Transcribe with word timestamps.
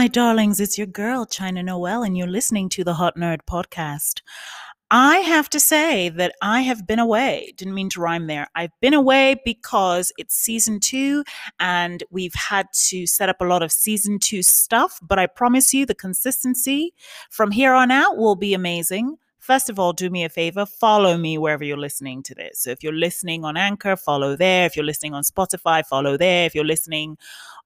my 0.00 0.08
darlings. 0.08 0.60
It's 0.60 0.78
your 0.78 0.86
girl, 0.86 1.26
China 1.26 1.62
Noel, 1.62 2.04
and 2.04 2.16
you're 2.16 2.26
listening 2.26 2.70
to 2.70 2.82
the 2.82 2.94
Hot 2.94 3.16
Nerd 3.16 3.40
Podcast. 3.46 4.22
I 4.90 5.18
have 5.18 5.50
to 5.50 5.60
say 5.60 6.08
that 6.08 6.34
I 6.40 6.62
have 6.62 6.86
been 6.86 6.98
away. 6.98 7.52
Didn't 7.58 7.74
mean 7.74 7.90
to 7.90 8.00
rhyme 8.00 8.26
there. 8.26 8.46
I've 8.54 8.70
been 8.80 8.94
away 8.94 9.36
because 9.44 10.10
it's 10.16 10.34
season 10.34 10.80
two 10.80 11.22
and 11.58 12.02
we've 12.10 12.32
had 12.32 12.68
to 12.86 13.06
set 13.06 13.28
up 13.28 13.42
a 13.42 13.44
lot 13.44 13.62
of 13.62 13.70
season 13.70 14.18
two 14.18 14.42
stuff. 14.42 14.98
But 15.02 15.18
I 15.18 15.26
promise 15.26 15.74
you, 15.74 15.84
the 15.84 15.94
consistency 15.94 16.94
from 17.28 17.50
here 17.50 17.74
on 17.74 17.90
out 17.90 18.16
will 18.16 18.36
be 18.36 18.54
amazing. 18.54 19.18
First 19.40 19.70
of 19.70 19.78
all, 19.78 19.92
do 19.94 20.10
me 20.10 20.24
a 20.24 20.28
favor, 20.28 20.66
follow 20.66 21.16
me 21.16 21.38
wherever 21.38 21.64
you're 21.64 21.78
listening 21.78 22.22
to 22.24 22.34
this. 22.34 22.60
So 22.60 22.70
if 22.70 22.82
you're 22.82 22.92
listening 22.92 23.44
on 23.44 23.56
Anchor, 23.56 23.96
follow 23.96 24.36
there. 24.36 24.66
If 24.66 24.76
you're 24.76 24.84
listening 24.84 25.14
on 25.14 25.22
Spotify, 25.22 25.84
follow 25.84 26.16
there. 26.18 26.44
If 26.44 26.54
you're 26.54 26.64
listening 26.64 27.16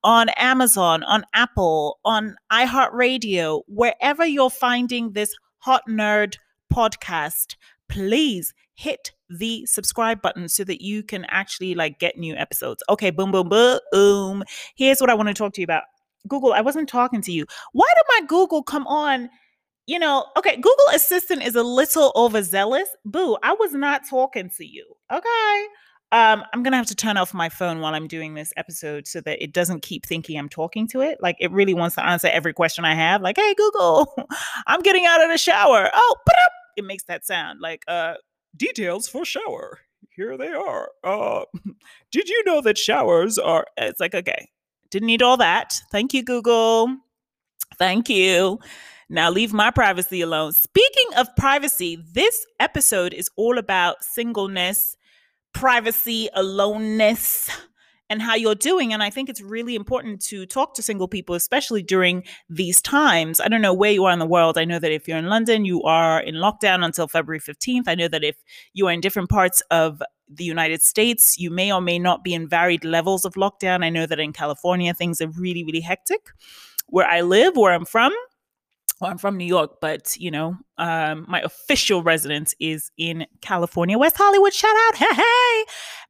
on 0.04 0.28
Amazon, 0.30 1.02
on 1.02 1.24
Apple, 1.34 1.98
on 2.04 2.36
iHeartRadio, 2.52 3.62
wherever 3.66 4.24
you're 4.24 4.50
finding 4.50 5.12
this 5.12 5.34
hot 5.58 5.82
nerd 5.88 6.36
podcast, 6.72 7.56
please 7.88 8.54
hit 8.74 9.12
the 9.28 9.66
subscribe 9.66 10.22
button 10.22 10.48
so 10.48 10.62
that 10.64 10.82
you 10.82 11.02
can 11.02 11.24
actually 11.26 11.74
like 11.74 11.98
get 11.98 12.16
new 12.16 12.34
episodes. 12.34 12.82
Okay, 12.88 13.10
boom, 13.10 13.32
boom, 13.32 13.48
boom. 13.48 14.44
Here's 14.76 15.00
what 15.00 15.10
I 15.10 15.14
want 15.14 15.28
to 15.28 15.34
talk 15.34 15.54
to 15.54 15.60
you 15.60 15.64
about. 15.64 15.84
Google, 16.28 16.52
I 16.52 16.60
wasn't 16.60 16.88
talking 16.88 17.20
to 17.22 17.32
you. 17.32 17.46
Why 17.72 17.90
did 17.96 18.22
my 18.22 18.26
Google 18.26 18.62
come 18.62 18.86
on? 18.86 19.28
You 19.86 19.98
know, 19.98 20.26
okay, 20.38 20.56
Google 20.56 20.86
Assistant 20.94 21.42
is 21.42 21.54
a 21.56 21.62
little 21.62 22.10
overzealous. 22.16 22.88
Boo, 23.04 23.36
I 23.42 23.52
was 23.52 23.72
not 23.72 24.08
talking 24.08 24.50
to 24.56 24.66
you. 24.66 24.84
Okay. 25.12 25.66
Um, 26.12 26.44
I'm 26.52 26.62
gonna 26.62 26.76
have 26.76 26.86
to 26.86 26.94
turn 26.94 27.16
off 27.16 27.34
my 27.34 27.48
phone 27.48 27.80
while 27.80 27.92
I'm 27.94 28.06
doing 28.06 28.34
this 28.34 28.52
episode 28.56 29.08
so 29.08 29.20
that 29.22 29.42
it 29.42 29.52
doesn't 29.52 29.82
keep 29.82 30.06
thinking 30.06 30.38
I'm 30.38 30.48
talking 30.48 30.86
to 30.88 31.00
it. 31.00 31.18
Like 31.20 31.36
it 31.40 31.50
really 31.50 31.74
wants 31.74 31.96
to 31.96 32.06
answer 32.06 32.28
every 32.28 32.52
question 32.52 32.84
I 32.84 32.94
have. 32.94 33.20
Like, 33.20 33.36
hey 33.36 33.52
Google, 33.54 34.14
I'm 34.68 34.80
getting 34.80 35.06
out 35.06 35.22
of 35.22 35.28
the 35.28 35.38
shower. 35.38 35.90
Oh, 35.92 36.16
it 36.76 36.84
makes 36.84 37.02
that 37.04 37.26
sound. 37.26 37.60
Like, 37.60 37.82
uh, 37.88 38.14
details 38.56 39.08
for 39.08 39.24
shower. 39.24 39.80
Here 40.14 40.36
they 40.36 40.52
are. 40.52 40.90
Uh, 41.02 41.44
did 42.12 42.28
you 42.28 42.44
know 42.44 42.60
that 42.60 42.78
showers 42.78 43.36
are? 43.36 43.66
It's 43.76 43.98
like 43.98 44.14
okay, 44.14 44.48
didn't 44.90 45.08
need 45.08 45.22
all 45.22 45.38
that. 45.38 45.80
Thank 45.90 46.14
you, 46.14 46.22
Google. 46.22 46.96
Thank 47.76 48.08
you. 48.08 48.60
Now 49.08 49.30
leave 49.30 49.52
my 49.52 49.70
privacy 49.70 50.20
alone. 50.20 50.52
Speaking 50.52 51.14
of 51.16 51.28
privacy, 51.36 52.02
this 52.12 52.46
episode 52.60 53.12
is 53.12 53.30
all 53.36 53.58
about 53.58 54.02
singleness 54.04 54.96
privacy, 55.54 56.28
aloneness, 56.34 57.48
and 58.10 58.20
how 58.20 58.34
you're 58.34 58.54
doing. 58.54 58.92
And 58.92 59.02
I 59.02 59.08
think 59.08 59.30
it's 59.30 59.40
really 59.40 59.74
important 59.74 60.20
to 60.26 60.44
talk 60.44 60.74
to 60.74 60.82
single 60.82 61.08
people, 61.08 61.34
especially 61.34 61.82
during 61.82 62.24
these 62.50 62.82
times. 62.82 63.40
I 63.40 63.48
don't 63.48 63.62
know 63.62 63.72
where 63.72 63.92
you 63.92 64.04
are 64.04 64.12
in 64.12 64.18
the 64.18 64.26
world. 64.26 64.58
I 64.58 64.66
know 64.66 64.78
that 64.78 64.92
if 64.92 65.08
you're 65.08 65.16
in 65.16 65.28
London, 65.28 65.64
you 65.64 65.82
are 65.84 66.20
in 66.20 66.34
lockdown 66.34 66.84
until 66.84 67.08
February 67.08 67.40
15th. 67.40 67.84
I 67.86 67.94
know 67.94 68.08
that 68.08 68.24
if 68.24 68.36
you 68.74 68.86
are 68.88 68.92
in 68.92 69.00
different 69.00 69.30
parts 69.30 69.62
of 69.70 70.02
the 70.28 70.44
United 70.44 70.82
States, 70.82 71.38
you 71.38 71.50
may 71.50 71.72
or 71.72 71.80
may 71.80 71.98
not 71.98 72.24
be 72.24 72.34
in 72.34 72.48
varied 72.48 72.84
levels 72.84 73.24
of 73.24 73.34
lockdown. 73.34 73.84
I 73.84 73.90
know 73.90 74.06
that 74.06 74.20
in 74.20 74.32
California, 74.32 74.92
things 74.92 75.20
are 75.20 75.28
really, 75.28 75.64
really 75.64 75.80
hectic. 75.80 76.30
Where 76.88 77.06
I 77.06 77.22
live, 77.22 77.56
where 77.56 77.72
I'm 77.72 77.86
from, 77.86 78.12
well, 79.00 79.10
I'm 79.10 79.18
from 79.18 79.36
New 79.36 79.44
York, 79.44 79.80
but 79.80 80.16
you 80.16 80.30
know, 80.30 80.56
um, 80.78 81.26
my 81.28 81.40
official 81.40 82.02
residence 82.02 82.54
is 82.60 82.92
in 82.96 83.26
California, 83.40 83.98
West 83.98 84.16
Hollywood. 84.16 84.52
Shout 84.52 84.74
out, 84.86 84.94
hey, 84.96 85.14
hey! 85.14 85.64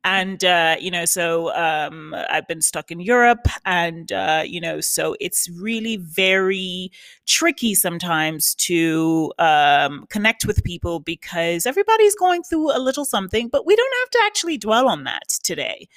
And 0.04 0.44
uh, 0.44 0.76
you 0.78 0.91
know, 0.91 1.06
so 1.06 1.54
um, 1.54 2.14
I've 2.31 2.47
been 2.47 2.60
stuck 2.60 2.91
in 2.91 3.00
Europe, 3.00 3.47
and 3.64 4.12
uh, 4.12 4.42
you 4.47 4.60
know, 4.60 4.82
so 4.82 5.16
it's 5.19 5.48
really 5.48 5.97
very 5.97 6.91
tricky 7.26 7.75
sometimes 7.75 8.54
to 8.56 9.32
um, 9.38 10.04
connect 10.10 10.44
with 10.44 10.62
people 10.62 11.00
because 11.00 11.64
everybody's 11.64 12.14
going 12.14 12.42
through 12.42 12.76
a 12.76 12.78
little 12.78 13.06
something, 13.06 13.48
but 13.48 13.66
we 13.66 13.75
don't 13.75 13.94
have 14.03 14.10
to 14.10 14.20
actually 14.26 14.59
dwell 14.59 14.88
on 14.88 15.04
that 15.04 15.30
today. 15.42 15.88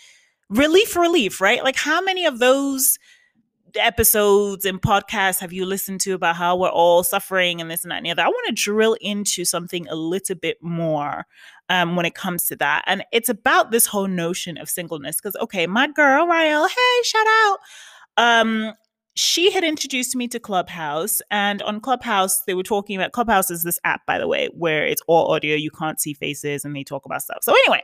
Relief, 0.49 0.95
relief, 0.95 1.41
right? 1.41 1.61
Like, 1.65 1.75
how 1.75 1.99
many 1.99 2.25
of 2.25 2.39
those? 2.39 2.97
Episodes 3.75 4.65
and 4.65 4.81
podcasts 4.81 5.39
have 5.39 5.53
you 5.53 5.65
listened 5.65 6.01
to 6.01 6.13
about 6.13 6.35
how 6.35 6.55
we're 6.55 6.69
all 6.69 7.03
suffering 7.03 7.61
and 7.61 7.69
this 7.69 7.83
and 7.83 7.91
that 7.91 7.97
and 7.97 8.05
the 8.05 8.11
other? 8.11 8.23
I 8.23 8.27
want 8.27 8.47
to 8.47 8.53
drill 8.53 8.95
into 9.01 9.45
something 9.45 9.87
a 9.87 9.95
little 9.95 10.35
bit 10.35 10.57
more 10.61 11.25
um, 11.69 11.95
when 11.95 12.05
it 12.05 12.15
comes 12.15 12.45
to 12.45 12.55
that. 12.57 12.83
And 12.87 13.03
it's 13.11 13.29
about 13.29 13.71
this 13.71 13.85
whole 13.85 14.07
notion 14.07 14.57
of 14.57 14.69
singleness. 14.69 15.17
Because, 15.17 15.35
okay, 15.37 15.67
my 15.67 15.87
girl, 15.87 16.27
Rael, 16.27 16.67
hey, 16.67 17.03
shout 17.03 17.27
out. 17.27 17.57
Um, 18.17 18.73
she 19.15 19.51
had 19.51 19.63
introduced 19.63 20.15
me 20.15 20.27
to 20.27 20.39
Clubhouse, 20.39 21.21
and 21.31 21.63
on 21.63 21.81
Clubhouse, 21.81 22.41
they 22.43 22.53
were 22.53 22.61
talking 22.61 22.95
about 22.95 23.13
Clubhouse 23.13 23.49
is 23.49 23.63
this 23.63 23.79
app, 23.83 24.05
by 24.05 24.19
the 24.19 24.27
way, 24.27 24.49
where 24.53 24.85
it's 24.85 25.01
all 25.07 25.33
audio, 25.33 25.55
you 25.55 25.71
can't 25.71 25.99
see 25.99 26.13
faces, 26.13 26.63
and 26.63 26.75
they 26.75 26.83
talk 26.83 27.03
about 27.05 27.23
stuff. 27.23 27.39
So, 27.41 27.51
anyway, 27.51 27.81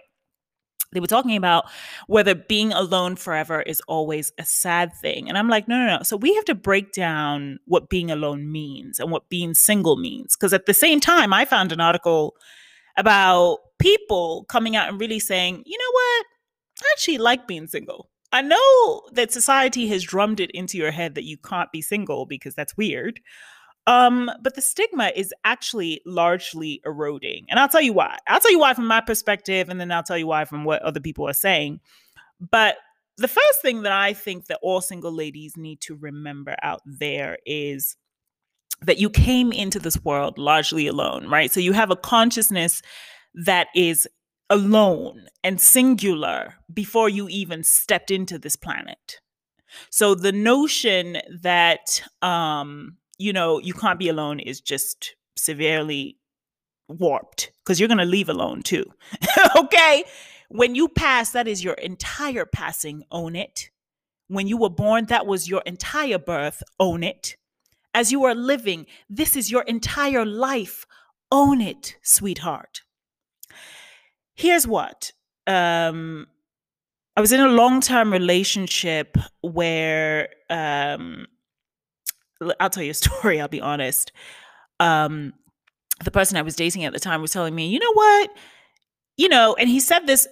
they 0.93 0.99
were 0.99 1.07
talking 1.07 1.35
about 1.35 1.65
whether 2.07 2.35
being 2.35 2.71
alone 2.73 3.15
forever 3.15 3.61
is 3.61 3.81
always 3.87 4.31
a 4.37 4.45
sad 4.45 4.93
thing. 4.93 5.27
And 5.27 5.37
I'm 5.37 5.49
like, 5.49 5.67
no, 5.67 5.77
no, 5.77 5.97
no. 5.97 6.03
So 6.03 6.17
we 6.17 6.33
have 6.35 6.45
to 6.45 6.55
break 6.55 6.91
down 6.91 7.59
what 7.65 7.89
being 7.89 8.11
alone 8.11 8.51
means 8.51 8.99
and 8.99 9.11
what 9.11 9.29
being 9.29 9.53
single 9.53 9.97
means. 9.97 10.35
Because 10.35 10.53
at 10.53 10.65
the 10.65 10.73
same 10.73 10.99
time, 10.99 11.33
I 11.33 11.45
found 11.45 11.71
an 11.71 11.81
article 11.81 12.35
about 12.97 13.59
people 13.79 14.45
coming 14.49 14.75
out 14.75 14.89
and 14.89 14.99
really 14.99 15.19
saying, 15.19 15.63
you 15.65 15.77
know 15.77 15.91
what? 15.91 16.25
I 16.81 16.91
actually 16.93 17.17
like 17.17 17.47
being 17.47 17.67
single. 17.67 18.09
I 18.31 18.41
know 18.41 19.03
that 19.11 19.31
society 19.31 19.87
has 19.89 20.03
drummed 20.03 20.39
it 20.39 20.49
into 20.51 20.77
your 20.77 20.91
head 20.91 21.15
that 21.15 21.23
you 21.23 21.37
can't 21.37 21.71
be 21.71 21.81
single 21.81 22.25
because 22.25 22.55
that's 22.55 22.75
weird. 22.75 23.19
Um, 23.85 24.31
but 24.41 24.55
the 24.55 24.61
stigma 24.61 25.11
is 25.13 25.33
actually 25.43 26.01
largely 26.05 26.81
eroding. 26.85 27.45
And 27.49 27.59
I'll 27.59 27.67
tell 27.67 27.81
you 27.81 27.93
why. 27.93 28.17
I'll 28.27 28.39
tell 28.39 28.51
you 28.51 28.59
why 28.59 28.73
from 28.73 28.87
my 28.87 29.01
perspective, 29.01 29.69
and 29.69 29.79
then 29.79 29.91
I'll 29.91 30.03
tell 30.03 30.17
you 30.17 30.27
why 30.27 30.45
from 30.45 30.63
what 30.63 30.81
other 30.81 31.01
people 31.01 31.27
are 31.27 31.33
saying. 31.33 31.81
But 32.39 32.77
the 33.17 33.27
first 33.27 33.61
thing 33.61 33.83
that 33.83 33.91
I 33.91 34.13
think 34.13 34.47
that 34.47 34.59
all 34.61 34.81
single 34.81 35.11
ladies 35.11 35.57
need 35.57 35.81
to 35.81 35.95
remember 35.95 36.55
out 36.63 36.81
there 36.85 37.37
is 37.45 37.95
that 38.81 38.97
you 38.97 39.09
came 39.09 39.51
into 39.51 39.79
this 39.79 40.03
world 40.03 40.37
largely 40.37 40.87
alone, 40.87 41.29
right? 41.29 41.51
So 41.51 41.59
you 41.59 41.73
have 41.73 41.91
a 41.91 41.95
consciousness 41.95 42.81
that 43.33 43.67
is 43.75 44.07
alone 44.49 45.27
and 45.43 45.59
singular 45.59 46.55
before 46.73 47.09
you 47.09 47.27
even 47.29 47.63
stepped 47.63 48.11
into 48.11 48.37
this 48.37 48.55
planet. 48.55 49.19
So 49.89 50.15
the 50.15 50.31
notion 50.31 51.17
that 51.41 52.03
um 52.21 52.97
you 53.17 53.33
know, 53.33 53.59
you 53.59 53.73
can't 53.73 53.99
be 53.99 54.09
alone 54.09 54.39
is 54.39 54.61
just 54.61 55.15
severely 55.35 56.17
warped 56.87 57.51
because 57.63 57.79
you're 57.79 57.87
going 57.87 57.97
to 57.97 58.05
leave 58.05 58.29
alone 58.29 58.61
too. 58.61 58.85
okay? 59.57 60.03
When 60.49 60.75
you 60.75 60.87
pass, 60.87 61.31
that 61.31 61.47
is 61.47 61.63
your 61.63 61.73
entire 61.75 62.45
passing. 62.45 63.03
Own 63.11 63.35
it. 63.35 63.69
When 64.27 64.47
you 64.47 64.57
were 64.57 64.69
born, 64.69 65.05
that 65.05 65.25
was 65.25 65.49
your 65.49 65.61
entire 65.65 66.19
birth. 66.19 66.63
Own 66.79 67.03
it. 67.03 67.35
As 67.93 68.11
you 68.11 68.23
are 68.23 68.35
living, 68.35 68.87
this 69.09 69.35
is 69.35 69.51
your 69.51 69.63
entire 69.63 70.25
life. 70.25 70.85
Own 71.31 71.61
it, 71.61 71.95
sweetheart. 72.01 72.81
Here's 74.35 74.67
what 74.67 75.11
um, 75.45 76.27
I 77.15 77.21
was 77.21 77.31
in 77.31 77.41
a 77.41 77.47
long 77.47 77.81
term 77.81 78.11
relationship 78.11 79.17
where 79.41 80.29
um, 80.49 81.27
I'll 82.59 82.69
tell 82.69 82.83
you 82.83 82.91
a 82.91 82.93
story, 83.05 83.39
I'll 83.39 83.47
be 83.47 83.61
honest. 83.61 84.11
Um, 84.79 85.33
the 86.03 86.11
person 86.11 86.37
I 86.37 86.41
was 86.41 86.55
dating 86.55 86.85
at 86.85 86.93
the 86.93 86.99
time 86.99 87.21
was 87.21 87.31
telling 87.31 87.55
me, 87.55 87.67
you 87.67 87.79
know 87.79 87.93
what? 87.93 88.31
You 89.17 89.29
know, 89.29 89.55
and 89.59 89.69
he 89.69 89.79
said 89.79 90.07
this 90.07 90.27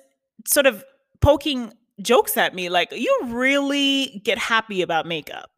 sort 0.45 0.65
of 0.65 0.83
poking 1.21 1.73
jokes 2.01 2.35
at 2.37 2.55
me 2.55 2.69
like, 2.69 2.91
you 2.91 3.19
really 3.25 4.21
get 4.23 4.37
happy 4.37 4.81
about 4.81 5.05
makeup. 5.05 5.49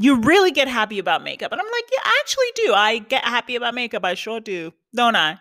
You 0.00 0.20
really 0.20 0.50
get 0.50 0.68
happy 0.68 0.98
about 0.98 1.22
makeup. 1.22 1.52
And 1.52 1.60
I'm 1.60 1.66
like, 1.66 1.84
yeah, 1.92 2.00
I 2.04 2.18
actually 2.20 2.66
do. 2.66 2.74
I 2.74 2.98
get 2.98 3.24
happy 3.24 3.56
about 3.56 3.74
makeup. 3.74 4.04
I 4.04 4.14
sure 4.14 4.40
do. 4.40 4.72
Don't 4.94 5.16
I? 5.16 5.38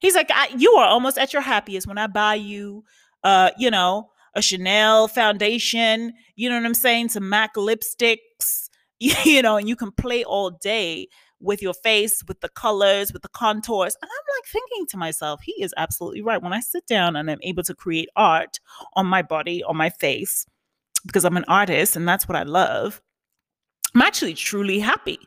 He's 0.00 0.16
like, 0.16 0.30
I, 0.32 0.48
you 0.56 0.72
are 0.72 0.86
almost 0.86 1.18
at 1.18 1.32
your 1.32 1.42
happiest 1.42 1.86
when 1.86 1.98
I 1.98 2.08
buy 2.08 2.34
you, 2.34 2.84
uh, 3.22 3.50
you 3.56 3.70
know, 3.70 4.10
a 4.34 4.42
Chanel 4.42 5.08
foundation, 5.08 6.14
you 6.34 6.48
know 6.48 6.56
what 6.56 6.64
I'm 6.64 6.74
saying? 6.74 7.10
Some 7.10 7.28
MAC 7.28 7.54
lipsticks, 7.54 8.61
you 9.24 9.42
know, 9.42 9.56
and 9.56 9.68
you 9.68 9.76
can 9.76 9.90
play 9.90 10.22
all 10.24 10.50
day 10.50 11.08
with 11.40 11.60
your 11.60 11.74
face, 11.74 12.22
with 12.28 12.40
the 12.40 12.48
colors, 12.48 13.12
with 13.12 13.22
the 13.22 13.28
contours. 13.28 13.96
And 14.00 14.08
I'm 14.08 14.36
like 14.36 14.46
thinking 14.46 14.86
to 14.90 14.96
myself, 14.96 15.40
he 15.42 15.60
is 15.60 15.74
absolutely 15.76 16.22
right. 16.22 16.40
When 16.40 16.52
I 16.52 16.60
sit 16.60 16.86
down 16.86 17.16
and 17.16 17.28
I'm 17.28 17.40
able 17.42 17.64
to 17.64 17.74
create 17.74 18.08
art 18.14 18.60
on 18.94 19.06
my 19.06 19.22
body, 19.22 19.64
on 19.64 19.76
my 19.76 19.90
face, 19.90 20.46
because 21.04 21.24
I'm 21.24 21.36
an 21.36 21.44
artist 21.48 21.96
and 21.96 22.08
that's 22.08 22.28
what 22.28 22.36
I 22.36 22.44
love, 22.44 23.02
I'm 23.92 24.02
actually 24.02 24.34
truly 24.34 24.78
happy. 24.78 25.18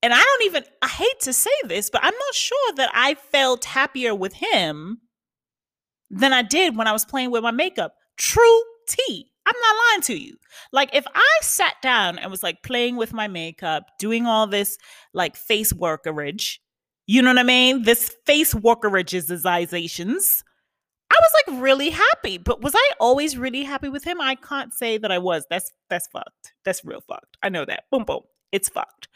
And 0.00 0.12
I 0.14 0.22
don't 0.22 0.44
even, 0.44 0.64
I 0.80 0.86
hate 0.86 1.20
to 1.22 1.32
say 1.32 1.50
this, 1.64 1.90
but 1.90 2.04
I'm 2.04 2.14
not 2.14 2.34
sure 2.34 2.72
that 2.76 2.90
I 2.94 3.14
felt 3.14 3.64
happier 3.64 4.14
with 4.14 4.34
him 4.34 5.00
than 6.08 6.32
I 6.32 6.42
did 6.42 6.76
when 6.76 6.86
I 6.86 6.92
was 6.92 7.04
playing 7.04 7.32
with 7.32 7.42
my 7.42 7.50
makeup. 7.50 7.96
True 8.16 8.62
tea. 8.88 9.32
I'm 9.48 9.60
not 9.60 9.76
lying 9.90 10.02
to 10.02 10.16
you. 10.16 10.36
Like 10.72 10.90
if 10.92 11.06
I 11.14 11.38
sat 11.40 11.76
down 11.82 12.18
and 12.18 12.30
was 12.30 12.42
like 12.42 12.62
playing 12.62 12.96
with 12.96 13.14
my 13.14 13.28
makeup, 13.28 13.86
doing 13.98 14.26
all 14.26 14.46
this 14.46 14.76
like 15.14 15.36
face 15.36 15.72
workerage, 15.72 16.60
you 17.06 17.22
know 17.22 17.30
what 17.30 17.38
I 17.38 17.44
mean? 17.44 17.84
This 17.84 18.14
face 18.26 18.52
workerage'izations. 18.52 20.42
I 21.10 21.16
was 21.18 21.30
like 21.34 21.62
really 21.62 21.88
happy, 21.88 22.36
but 22.36 22.60
was 22.62 22.74
I 22.76 22.90
always 23.00 23.38
really 23.38 23.64
happy 23.64 23.88
with 23.88 24.04
him? 24.04 24.20
I 24.20 24.34
can't 24.34 24.74
say 24.74 24.98
that 24.98 25.10
I 25.10 25.18
was. 25.18 25.46
That's 25.48 25.72
that's 25.88 26.06
fucked. 26.08 26.52
That's 26.66 26.84
real 26.84 27.00
fucked. 27.00 27.38
I 27.42 27.48
know 27.48 27.64
that. 27.64 27.84
Boom 27.90 28.04
boom. 28.04 28.20
It's 28.52 28.68
fucked. 28.68 29.08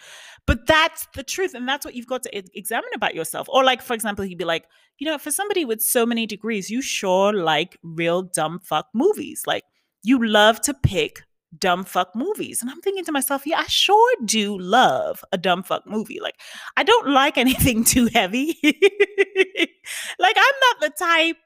But 0.46 0.66
that's 0.66 1.06
the 1.14 1.22
truth 1.22 1.52
and 1.54 1.68
that's 1.68 1.84
what 1.84 1.94
you've 1.94 2.06
got 2.06 2.22
to 2.22 2.58
examine 2.58 2.90
about 2.94 3.14
yourself. 3.14 3.46
Or 3.50 3.62
like 3.62 3.82
for 3.82 3.92
example, 3.92 4.24
he'd 4.24 4.38
be 4.38 4.46
like, 4.46 4.64
"You 4.98 5.06
know, 5.06 5.18
for 5.18 5.30
somebody 5.30 5.66
with 5.66 5.82
so 5.82 6.06
many 6.06 6.26
degrees, 6.26 6.70
you 6.70 6.80
sure 6.80 7.34
like 7.34 7.78
real 7.82 8.22
dumb 8.22 8.60
fuck 8.60 8.86
movies. 8.94 9.42
Like 9.46 9.64
you 10.02 10.24
love 10.26 10.60
to 10.62 10.74
pick 10.74 11.22
dumb 11.58 11.84
fuck 11.84 12.14
movies. 12.14 12.62
And 12.62 12.70
I'm 12.70 12.80
thinking 12.80 13.04
to 13.04 13.12
myself, 13.12 13.46
yeah, 13.46 13.58
I 13.60 13.66
sure 13.66 14.16
do 14.24 14.58
love 14.58 15.24
a 15.32 15.38
dumb 15.38 15.62
fuck 15.62 15.86
movie. 15.86 16.20
Like, 16.20 16.40
I 16.76 16.82
don't 16.82 17.08
like 17.08 17.38
anything 17.38 17.84
too 17.84 18.08
heavy. 18.12 18.58
like, 20.18 20.36
I'm 20.36 20.54
not 20.60 20.80
the 20.80 20.92
type, 20.98 21.36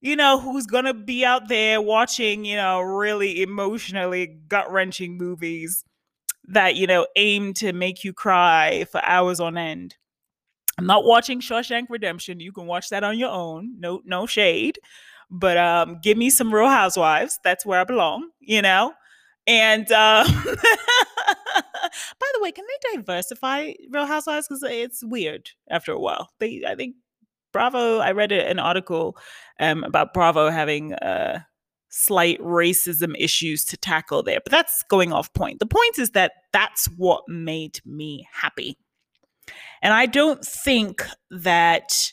you 0.00 0.16
know, 0.16 0.38
who's 0.38 0.66
going 0.66 0.84
to 0.84 0.94
be 0.94 1.24
out 1.24 1.48
there 1.48 1.80
watching, 1.80 2.44
you 2.44 2.56
know, 2.56 2.80
really 2.80 3.42
emotionally 3.42 4.38
gut 4.48 4.70
wrenching 4.70 5.16
movies 5.16 5.84
that, 6.46 6.76
you 6.76 6.86
know, 6.86 7.06
aim 7.16 7.54
to 7.54 7.72
make 7.72 8.04
you 8.04 8.12
cry 8.12 8.84
for 8.90 9.02
hours 9.04 9.40
on 9.40 9.56
end. 9.56 9.96
I'm 10.76 10.86
not 10.86 11.04
watching 11.04 11.40
Shawshank 11.40 11.86
Redemption. 11.88 12.40
You 12.40 12.52
can 12.52 12.66
watch 12.66 12.88
that 12.90 13.04
on 13.04 13.18
your 13.18 13.30
own. 13.30 13.76
No, 13.78 14.02
no 14.04 14.26
shade. 14.26 14.78
But 15.36 15.56
um, 15.56 15.98
give 16.00 16.16
me 16.16 16.30
some 16.30 16.54
Real 16.54 16.68
Housewives. 16.68 17.40
That's 17.42 17.66
where 17.66 17.80
I 17.80 17.84
belong, 17.84 18.30
you 18.38 18.62
know? 18.62 18.94
And 19.48 19.90
uh, 19.90 20.24
by 20.46 22.26
the 22.34 22.40
way, 22.40 22.52
can 22.52 22.64
they 22.64 22.96
diversify 22.96 23.72
Real 23.90 24.06
Housewives? 24.06 24.46
Because 24.46 24.62
it's 24.62 25.04
weird 25.04 25.50
after 25.68 25.90
a 25.90 25.98
while. 25.98 26.30
They, 26.38 26.62
I 26.66 26.76
think, 26.76 26.94
Bravo. 27.52 27.98
I 27.98 28.12
read 28.12 28.30
an 28.32 28.58
article 28.58 29.16
um, 29.58 29.82
about 29.82 30.14
Bravo 30.14 30.50
having 30.50 30.94
uh, 30.94 31.40
slight 31.88 32.40
racism 32.40 33.14
issues 33.18 33.64
to 33.66 33.76
tackle 33.76 34.22
there, 34.22 34.40
but 34.42 34.52
that's 34.52 34.84
going 34.88 35.12
off 35.12 35.32
point. 35.34 35.58
The 35.58 35.66
point 35.66 35.98
is 35.98 36.10
that 36.10 36.32
that's 36.52 36.86
what 36.96 37.22
made 37.28 37.80
me 37.84 38.26
happy, 38.32 38.76
and 39.82 39.92
I 39.92 40.06
don't 40.06 40.44
think 40.44 41.04
that 41.30 42.12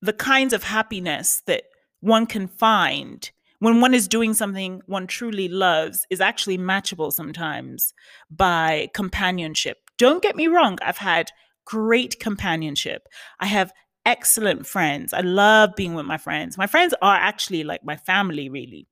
the 0.00 0.14
kinds 0.14 0.54
of 0.54 0.64
happiness 0.64 1.42
that 1.46 1.64
one 2.00 2.26
can 2.26 2.48
find 2.48 3.30
when 3.58 3.80
one 3.80 3.92
is 3.92 4.08
doing 4.08 4.32
something 4.32 4.80
one 4.86 5.06
truly 5.06 5.48
loves 5.48 6.06
is 6.10 6.20
actually 6.20 6.58
matchable 6.58 7.12
sometimes 7.12 7.92
by 8.30 8.88
companionship. 8.94 9.78
Don't 9.98 10.22
get 10.22 10.36
me 10.36 10.46
wrong, 10.46 10.78
I've 10.82 10.98
had 10.98 11.30
great 11.66 12.18
companionship. 12.18 13.06
I 13.38 13.46
have 13.46 13.72
excellent 14.06 14.66
friends. 14.66 15.12
I 15.12 15.20
love 15.20 15.76
being 15.76 15.94
with 15.94 16.06
my 16.06 16.16
friends. 16.16 16.56
My 16.56 16.66
friends 16.66 16.94
are 17.02 17.16
actually 17.16 17.64
like 17.64 17.84
my 17.84 17.96
family, 17.96 18.48
really 18.48 18.86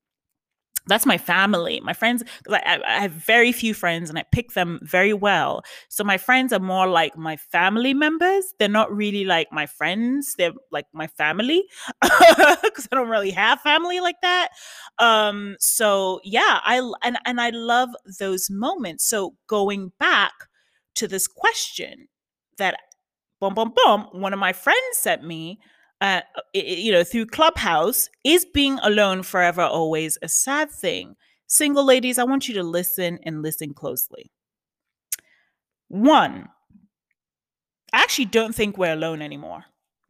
that's 0.88 1.06
my 1.06 1.18
family 1.18 1.80
my 1.80 1.92
friends 1.92 2.24
I, 2.50 2.80
I, 2.86 3.00
have 3.02 3.12
very 3.12 3.52
few 3.52 3.74
friends 3.74 4.10
and 4.10 4.18
i 4.18 4.24
pick 4.32 4.52
them 4.52 4.80
very 4.82 5.12
well. 5.12 5.62
So 5.88 6.04
my 6.04 6.18
friends 6.18 6.52
are 6.52 6.60
more 6.60 6.86
like 6.86 7.16
my 7.16 7.36
family 7.36 7.94
members. 7.94 8.44
They're 8.58 8.68
not 8.68 8.94
really 8.94 9.24
like 9.24 9.48
my 9.52 9.66
friends 9.66 10.34
they're 10.36 10.52
like 10.72 10.86
my 10.92 11.06
family 11.06 11.64
because 12.02 12.88
i 12.90 12.96
don't 12.96 13.08
really 13.08 13.30
have 13.30 13.60
family 13.60 14.00
like 14.00 14.20
that. 14.22 14.48
Um 14.98 15.56
so 15.60 16.20
yeah 16.24 16.60
i 16.64 16.78
and, 17.02 17.18
and 17.24 17.40
i 17.40 17.50
love 17.50 17.90
those 18.18 18.50
moments. 18.50 19.04
So 19.04 19.34
going 19.46 19.92
back 19.98 20.32
to 20.96 21.06
this 21.06 21.28
question 21.28 22.08
that 22.58 22.76
boom 23.40 23.54
boom 23.54 23.72
boom 23.74 24.06
one 24.12 24.32
of 24.32 24.38
my 24.38 24.52
friends 24.52 24.98
sent 24.98 25.22
me 25.22 25.60
uh, 26.00 26.20
you 26.54 26.92
know, 26.92 27.04
through 27.04 27.26
Clubhouse, 27.26 28.08
is 28.24 28.44
being 28.44 28.78
alone 28.82 29.22
forever 29.22 29.62
always 29.62 30.18
a 30.22 30.28
sad 30.28 30.70
thing? 30.70 31.16
Single 31.46 31.84
ladies, 31.84 32.18
I 32.18 32.24
want 32.24 32.48
you 32.48 32.54
to 32.54 32.62
listen 32.62 33.18
and 33.22 33.42
listen 33.42 33.74
closely. 33.74 34.30
One, 35.88 36.48
I 37.92 38.02
actually 38.02 38.26
don't 38.26 38.54
think 38.54 38.76
we're 38.76 38.92
alone 38.92 39.22
anymore. 39.22 39.64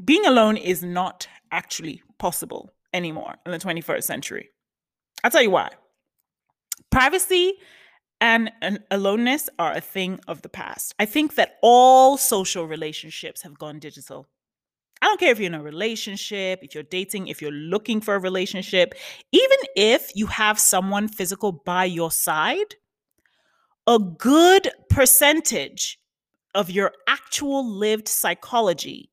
Being 0.05 0.27
alone 0.27 0.57
is 0.57 0.83
not 0.83 1.29
actually 1.53 2.03
possible 2.19 2.71
anymore 2.93 3.37
in 3.47 3.53
the 3.53 3.59
21st 3.59 4.03
century. 4.03 4.51
I'll 5.23 5.31
tell 5.31 5.43
you 5.43 5.51
why. 5.51 5.71
Privacy 6.91 7.55
and, 8.21 8.51
and 8.61 8.81
aloneness 8.91 9.49
are 9.59 9.73
a 9.73 9.81
thing 9.81 10.21
of 10.27 10.43
the 10.43 10.49
past. 10.49 10.95
I 10.99 11.05
think 11.05 11.37
that 11.37 11.57
all 11.63 12.17
social 12.17 12.67
relationships 12.67 13.43
have 13.43 13.59
gone 13.59 13.79
digital. 13.79 14.27
Don't 15.09 15.19
care 15.19 15.33
if 15.33 15.39
you're 15.39 15.47
in 15.47 15.55
a 15.55 15.63
relationship, 15.63 16.61
if 16.63 16.75
you're 16.75 16.83
dating, 16.83 17.29
if 17.29 17.41
you're 17.41 17.51
looking 17.51 18.03
for 18.03 18.15
a 18.15 18.19
relationship, 18.19 18.93
even 19.33 19.57
if 19.75 20.15
you 20.15 20.27
have 20.27 20.59
someone 20.59 21.09
physical 21.09 21.51
by 21.51 21.87
your 21.87 22.11
side, 22.11 22.75
a 23.87 23.99
good 23.99 24.71
percentage 24.91 25.99
of 26.55 26.69
your 26.69 26.93
actual 27.09 27.67
lived 27.67 28.07
psychology, 28.07 29.11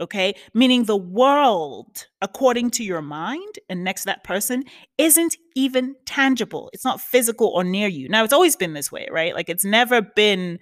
okay, 0.00 0.34
meaning 0.54 0.84
the 0.84 0.96
world 0.96 2.06
according 2.22 2.70
to 2.70 2.82
your 2.82 3.02
mind 3.02 3.58
and 3.68 3.84
next 3.84 4.04
to 4.04 4.06
that 4.06 4.24
person, 4.24 4.64
isn't 4.96 5.36
even 5.54 5.94
tangible. 6.06 6.70
It's 6.72 6.86
not 6.86 7.02
physical 7.02 7.48
or 7.48 7.64
near 7.64 7.86
you. 7.86 8.08
Now, 8.08 8.24
it's 8.24 8.32
always 8.32 8.56
been 8.56 8.72
this 8.72 8.90
way, 8.90 9.08
right? 9.10 9.34
Like 9.34 9.50
it's 9.50 9.64
never 9.64 10.00
been 10.00 10.58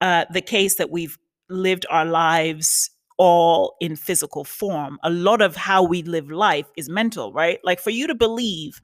uh, 0.00 0.24
the 0.32 0.42
case 0.42 0.74
that 0.78 0.90
we've 0.90 1.16
lived 1.48 1.86
our 1.90 2.04
lives 2.04 2.90
all 3.16 3.76
in 3.80 3.96
physical 3.96 4.44
form. 4.44 4.98
A 5.02 5.10
lot 5.10 5.40
of 5.40 5.56
how 5.56 5.82
we 5.82 6.02
live 6.02 6.30
life 6.30 6.66
is 6.76 6.88
mental, 6.88 7.32
right? 7.32 7.60
Like 7.64 7.80
for 7.80 7.90
you 7.90 8.06
to 8.06 8.14
believe 8.14 8.82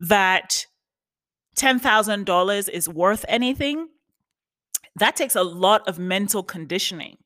that 0.00 0.66
$10,000 1.56 2.68
is 2.68 2.88
worth 2.88 3.24
anything, 3.28 3.88
that 4.96 5.16
takes 5.16 5.36
a 5.36 5.42
lot 5.42 5.86
of 5.88 5.98
mental 5.98 6.42
conditioning. 6.42 7.16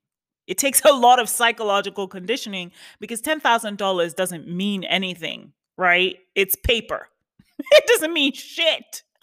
It 0.46 0.58
takes 0.58 0.82
a 0.84 0.92
lot 0.92 1.18
of 1.18 1.28
psychological 1.28 2.08
conditioning 2.08 2.72
because 3.00 3.22
$10,000 3.22 4.14
doesn't 4.14 4.48
mean 4.48 4.84
anything, 4.84 5.52
right? 5.76 6.16
It's 6.34 6.56
paper. 6.56 7.08
It 7.72 7.84
doesn't 7.86 8.14
mean 8.14 8.32
shit. 8.32 9.02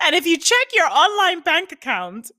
and 0.00 0.14
if 0.14 0.26
you 0.26 0.38
check 0.38 0.68
your 0.72 0.86
online 0.86 1.40
bank 1.40 1.72
account, 1.72 2.30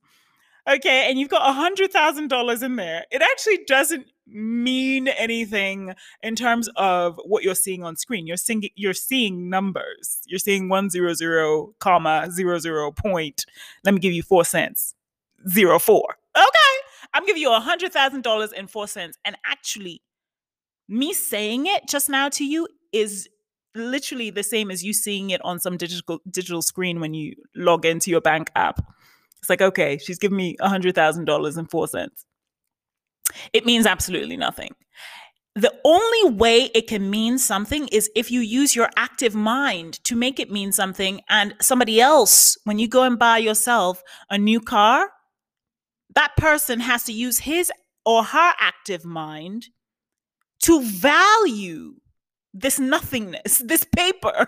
okay, 0.76 1.10
and 1.10 1.20
you've 1.20 1.30
got 1.30 1.48
a 1.48 1.54
hundred 1.54 1.92
thousand 1.92 2.30
dollars 2.30 2.64
in 2.64 2.76
there, 2.76 3.06
it 3.12 3.22
actually 3.22 3.60
doesn't 3.68 4.08
mean 4.28 5.08
anything 5.10 5.94
in 6.24 6.36
terms 6.36 6.70
of 6.76 7.20
what 7.26 7.44
you're 7.44 7.56
seeing 7.56 7.84
on 7.84 7.96
screen. 7.96 8.28
You're 8.28 8.38
seeing 8.38 8.64
you're 8.76 8.94
seeing 8.94 9.50
numbers. 9.50 10.20
You're 10.26 10.40
seeing 10.40 10.70
one 10.70 10.90
zero 10.90 11.14
zero 11.14 11.74
comma 11.80 12.30
zero 12.32 12.60
zero 12.60 12.92
point. 12.92 13.46
Let 13.84 13.94
me 13.94 14.00
give 14.00 14.14
you 14.14 14.24
four 14.24 14.46
cents. 14.46 14.96
Zero 15.50 15.80
four. 15.80 16.18
Okay. 16.36 16.76
I'm 17.14 17.26
giving 17.26 17.42
you 17.42 17.54
a 17.54 17.60
hundred 17.60 17.92
thousand 17.92 18.24
dollars 18.24 18.52
and 18.52 18.70
four 18.70 18.88
cents. 18.88 19.18
And 19.26 19.38
actually, 19.46 20.02
me 20.88 21.14
saying 21.14 21.68
it 21.68 21.88
just 21.88 22.10
now 22.10 22.30
to 22.30 22.46
you 22.46 22.68
is 22.92 23.28
literally 23.76 24.30
the 24.30 24.44
same 24.44 24.70
as 24.70 24.84
you 24.84 24.94
seeing 24.94 25.30
it 25.30 25.42
on 25.44 25.60
some 25.60 25.78
digital 25.78 26.22
digital 26.30 26.62
screen 26.62 27.00
when 27.00 27.14
you 27.14 27.36
log 27.56 27.86
into 27.86 28.12
your 28.12 28.22
bank 28.22 28.50
app. 28.56 28.82
It's 29.42 29.50
like, 29.50 29.62
okay, 29.62 29.98
she's 29.98 30.20
giving 30.20 30.38
me 30.38 30.56
$100,000 30.62 31.58
and 31.58 31.72
four 31.72 31.88
cents. 31.88 32.26
It 33.54 33.66
means 33.66 33.86
absolutely 33.86 34.38
nothing. 34.38 34.76
The 35.56 35.74
only 35.84 36.36
way 36.36 36.70
it 36.74 36.88
can 36.88 37.10
mean 37.10 37.38
something 37.38 37.88
is 37.90 38.10
if 38.16 38.32
you 38.32 38.40
use 38.40 38.76
your 38.76 38.90
active 38.96 39.36
mind 39.36 40.02
to 40.06 40.16
make 40.16 40.40
it 40.40 40.50
mean 40.50 40.72
something. 40.72 41.22
And 41.30 41.56
somebody 41.60 42.00
else, 42.00 42.58
when 42.64 42.80
you 42.80 42.88
go 42.88 43.04
and 43.04 43.20
buy 43.20 43.40
yourself 43.40 44.02
a 44.30 44.38
new 44.38 44.62
car, 44.62 45.10
that 46.16 46.36
person 46.38 46.80
has 46.80 47.04
to 47.04 47.14
use 47.14 47.40
his 47.40 47.72
or 48.06 48.24
her 48.24 48.54
active 48.60 49.04
mind 49.04 49.68
to 50.64 50.82
value 50.84 51.96
this 52.54 52.80
nothingness, 52.80 53.62
this 53.66 53.86
paper 53.96 54.48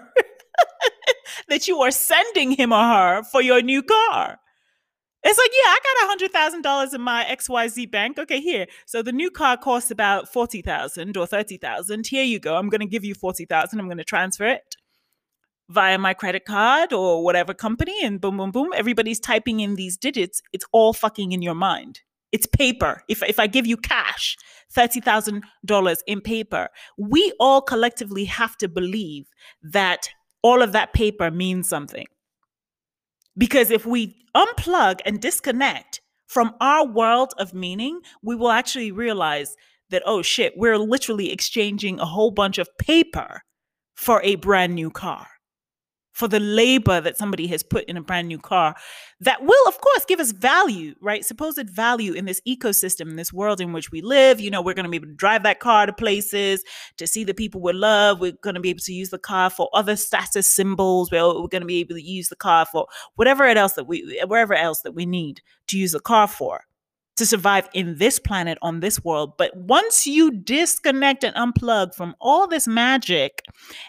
that 1.50 1.68
you 1.68 1.82
are 1.82 1.92
sending 1.92 2.52
him 2.52 2.72
or 2.72 2.84
her 2.84 3.24
for 3.24 3.42
your 3.42 3.62
new 3.62 3.82
car. 3.82 4.40
It's 5.26 5.38
like, 5.38 5.52
yeah, 5.54 5.70
I 5.70 5.80
got 5.84 6.06
a 6.06 6.08
hundred 6.10 6.32
thousand 6.32 6.62
dollars 6.64 6.94
in 6.94 7.02
my 7.02 7.24
XYZ 7.26 7.90
bank. 7.90 8.20
Okay, 8.20 8.42
here. 8.42 8.68
So 8.86 9.02
the 9.02 9.12
new 9.12 9.32
car 9.32 9.58
costs 9.58 9.92
about 9.92 10.32
forty 10.32 10.62
thousand 10.62 11.16
or 11.16 11.26
thirty 11.26 11.58
thousand. 11.58 12.08
Here 12.08 12.24
you 12.24 12.40
go. 12.40 12.56
I'm 12.58 12.70
gonna 12.70 12.86
give 12.86 13.06
you 13.06 13.16
forty 13.16 13.46
thousand. 13.46 13.80
I'm 13.80 13.88
gonna 13.88 14.04
transfer 14.04 14.46
it 14.46 14.76
via 15.70 15.98
my 15.98 16.14
credit 16.14 16.46
card 16.46 16.94
or 16.94 17.24
whatever 17.24 17.54
company, 17.54 17.96
and 18.04 18.20
boom, 18.20 18.38
boom, 18.38 18.52
boom. 18.52 18.70
Everybody's 18.76 19.20
typing 19.20 19.60
in 19.60 19.76
these 19.76 19.98
digits. 19.98 20.42
It's 20.52 20.66
all 20.72 20.94
fucking 20.94 21.32
in 21.32 21.42
your 21.42 21.56
mind. 21.56 22.02
It's 22.32 22.48
paper. 22.48 23.04
If, 23.08 23.22
if 23.24 23.40
I 23.40 23.48
give 23.48 23.68
you 23.68 23.78
cash, 23.78 24.36
$30,000 24.76 25.98
in 26.08 26.20
paper, 26.20 26.70
we 26.98 27.32
all 27.40 27.62
collectively 27.62 28.26
have 28.26 28.58
to 28.58 28.68
believe 28.68 29.28
that 29.62 30.10
all 30.42 30.64
of 30.64 30.72
that 30.72 30.94
paper 30.94 31.30
means 31.30 31.70
something. 31.70 32.08
Because 33.38 33.72
if 33.72 33.86
we 33.86 34.16
unplug 34.36 35.00
and 35.06 35.20
disconnect 35.20 36.02
from 36.28 36.56
our 36.62 36.86
world 36.86 37.34
of 37.38 37.54
meaning, 37.54 38.02
we 38.22 38.36
will 38.36 38.52
actually 38.52 38.92
realize 38.92 39.56
that, 39.90 40.04
oh 40.06 40.22
shit, 40.22 40.54
we're 40.56 40.78
literally 40.78 41.32
exchanging 41.32 42.00
a 42.00 42.06
whole 42.06 42.32
bunch 42.32 42.58
of 42.58 42.70
paper 42.78 43.42
for 43.96 44.22
a 44.24 44.36
brand 44.36 44.74
new 44.74 44.90
car 44.90 45.28
for 46.14 46.28
the 46.28 46.40
labor 46.40 47.02
that 47.02 47.18
somebody 47.18 47.48
has 47.48 47.64
put 47.64 47.84
in 47.86 47.98
a 47.98 48.02
brand 48.02 48.28
new 48.28 48.40
car 48.40 48.76
that 49.20 49.44
will 49.44 49.68
of 49.68 49.80
course 49.82 50.06
give 50.06 50.20
us 50.20 50.32
value 50.32 50.96
right? 51.02 51.26
Supposed 51.26 51.70
value 51.70 52.14
in 52.14 52.26
this 52.26 52.42
ecosystem 52.48 53.10
in 53.10 53.16
this 53.16 53.34
world 53.34 53.60
in 53.60 53.74
which 53.74 53.92
we 53.92 54.02
live. 54.02 54.40
You 54.40 54.52
know 54.52 54.62
we're 54.62 54.74
going 54.74 54.86
to 54.86 54.90
be 54.90 54.98
able 54.98 55.08
to 55.08 55.16
drive 55.16 55.44
that 55.44 55.60
car 55.60 55.86
to 55.86 55.94
places 55.94 56.64
to 56.98 57.08
see 57.08 57.24
the 57.24 57.34
people 57.34 57.62
we 57.62 57.74
love 57.74 58.20
we're 58.20 58.34
going 58.42 58.56
to 58.56 58.62
be 58.62 58.70
able 58.70 58.80
to 58.80 58.94
use 58.94 59.10
the 59.10 59.18
car 59.18 59.50
for 59.50 59.70
other 59.74 59.96
status 59.96 60.48
symbols. 60.48 61.12
We're, 61.12 61.26
we're 61.26 61.48
going 61.48 61.62
to 61.62 61.68
be 61.68 61.80
able 61.80 61.96
to 61.96 62.04
use 62.04 62.30
the 62.30 62.36
car 62.36 62.66
for 62.66 62.88
whatever 63.16 63.44
else 63.46 63.74
that 63.74 63.88
we 63.88 64.20
wherever 64.28 64.54
else 64.54 64.82
that 64.82 64.94
we 64.94 65.06
need 65.06 65.42
to 65.68 65.78
use 65.78 65.92
the 65.92 66.00
car 66.00 66.28
for 66.28 66.62
to 67.18 67.26
survive 67.26 67.70
in 67.74 67.98
this 67.98 68.18
planet 68.20 68.58
on 68.62 68.80
this 68.80 69.04
world. 69.04 69.34
But 69.38 69.56
once 69.56 70.08
you 70.08 70.32
disconnect 70.32 71.24
and 71.24 71.36
unplug 71.36 71.94
from 71.94 72.16
all 72.20 72.48
this 72.48 72.68
magic 72.68 73.42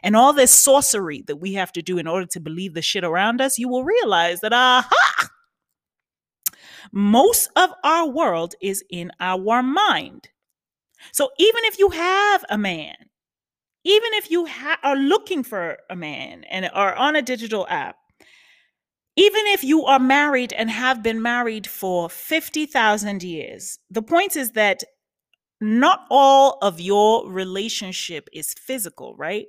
and 0.03 0.15
all 0.15 0.33
this 0.33 0.51
sorcery 0.51 1.23
that 1.27 1.37
we 1.37 1.55
have 1.55 1.73
to 1.73 1.83
do 1.83 1.99
in 1.99 2.07
order 2.07 2.27
to 2.27 2.41
believe 2.41 2.75
the 2.75 2.83
shit 2.83 3.05
around 3.05 3.41
us, 3.41 3.59
you 3.59 3.69
will 3.69 3.85
realize 3.85 4.41
that, 4.41 4.53
aha, 4.53 5.31
most 6.93 7.51
of 7.57 7.71
our 7.83 8.09
world 8.09 8.55
is 8.61 8.85
in 8.91 9.11
our 9.21 9.63
mind. 9.63 10.29
So 11.13 11.31
even 11.39 11.65
if 11.65 11.79
you 11.79 11.91
have 11.91 12.45
a 12.51 12.59
man, 12.59 12.95
even 13.85 14.11
if 14.15 14.31
you 14.31 14.47
ha- 14.47 14.79
are 14.83 14.97
looking 14.97 15.43
for 15.43 15.79
a 15.91 15.97
man 15.97 16.45
and 16.45 16.71
are 16.73 16.95
on 16.95 17.17
a 17.17 17.23
digital 17.23 17.67
app, 17.69 17.97
even 19.17 19.47
if 19.47 19.63
you 19.63 19.85
are 19.85 19.99
married 20.01 20.53
and 20.53 20.71
have 20.71 21.03
been 21.03 21.23
married 21.23 21.67
for 21.67 22.11
50,000 22.11 23.23
years, 23.23 23.79
the 23.91 24.03
point 24.03 24.37
is 24.37 24.53
that 24.53 24.83
not 25.61 26.01
all 26.11 26.59
of 26.63 26.81
your 26.81 27.31
relationship 27.31 28.29
is 28.33 28.55
physical, 28.55 29.15
right? 29.17 29.47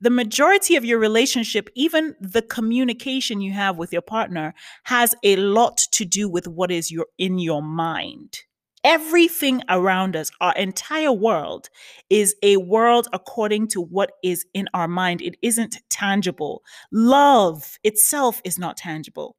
The 0.00 0.10
majority 0.10 0.76
of 0.76 0.84
your 0.84 0.98
relationship, 0.98 1.70
even 1.74 2.14
the 2.20 2.42
communication 2.42 3.40
you 3.40 3.52
have 3.52 3.78
with 3.78 3.92
your 3.92 4.02
partner, 4.02 4.54
has 4.84 5.14
a 5.22 5.36
lot 5.36 5.78
to 5.92 6.04
do 6.04 6.28
with 6.28 6.46
what 6.46 6.70
is 6.70 6.90
your 6.90 7.06
in 7.16 7.38
your 7.38 7.62
mind 7.62 8.40
everything 8.86 9.62
around 9.68 10.14
us, 10.14 10.30
our 10.40 10.54
entire 10.54 11.12
world, 11.12 11.68
is 12.08 12.36
a 12.42 12.56
world 12.56 13.08
according 13.12 13.66
to 13.66 13.80
what 13.80 14.12
is 14.22 14.46
in 14.54 14.68
our 14.72 14.86
mind. 14.86 15.20
It 15.20 15.36
isn't 15.42 15.78
tangible. 15.90 16.62
Love 16.92 17.78
itself 17.82 18.40
is 18.44 18.58
not 18.58 18.76
tangible. 18.76 19.36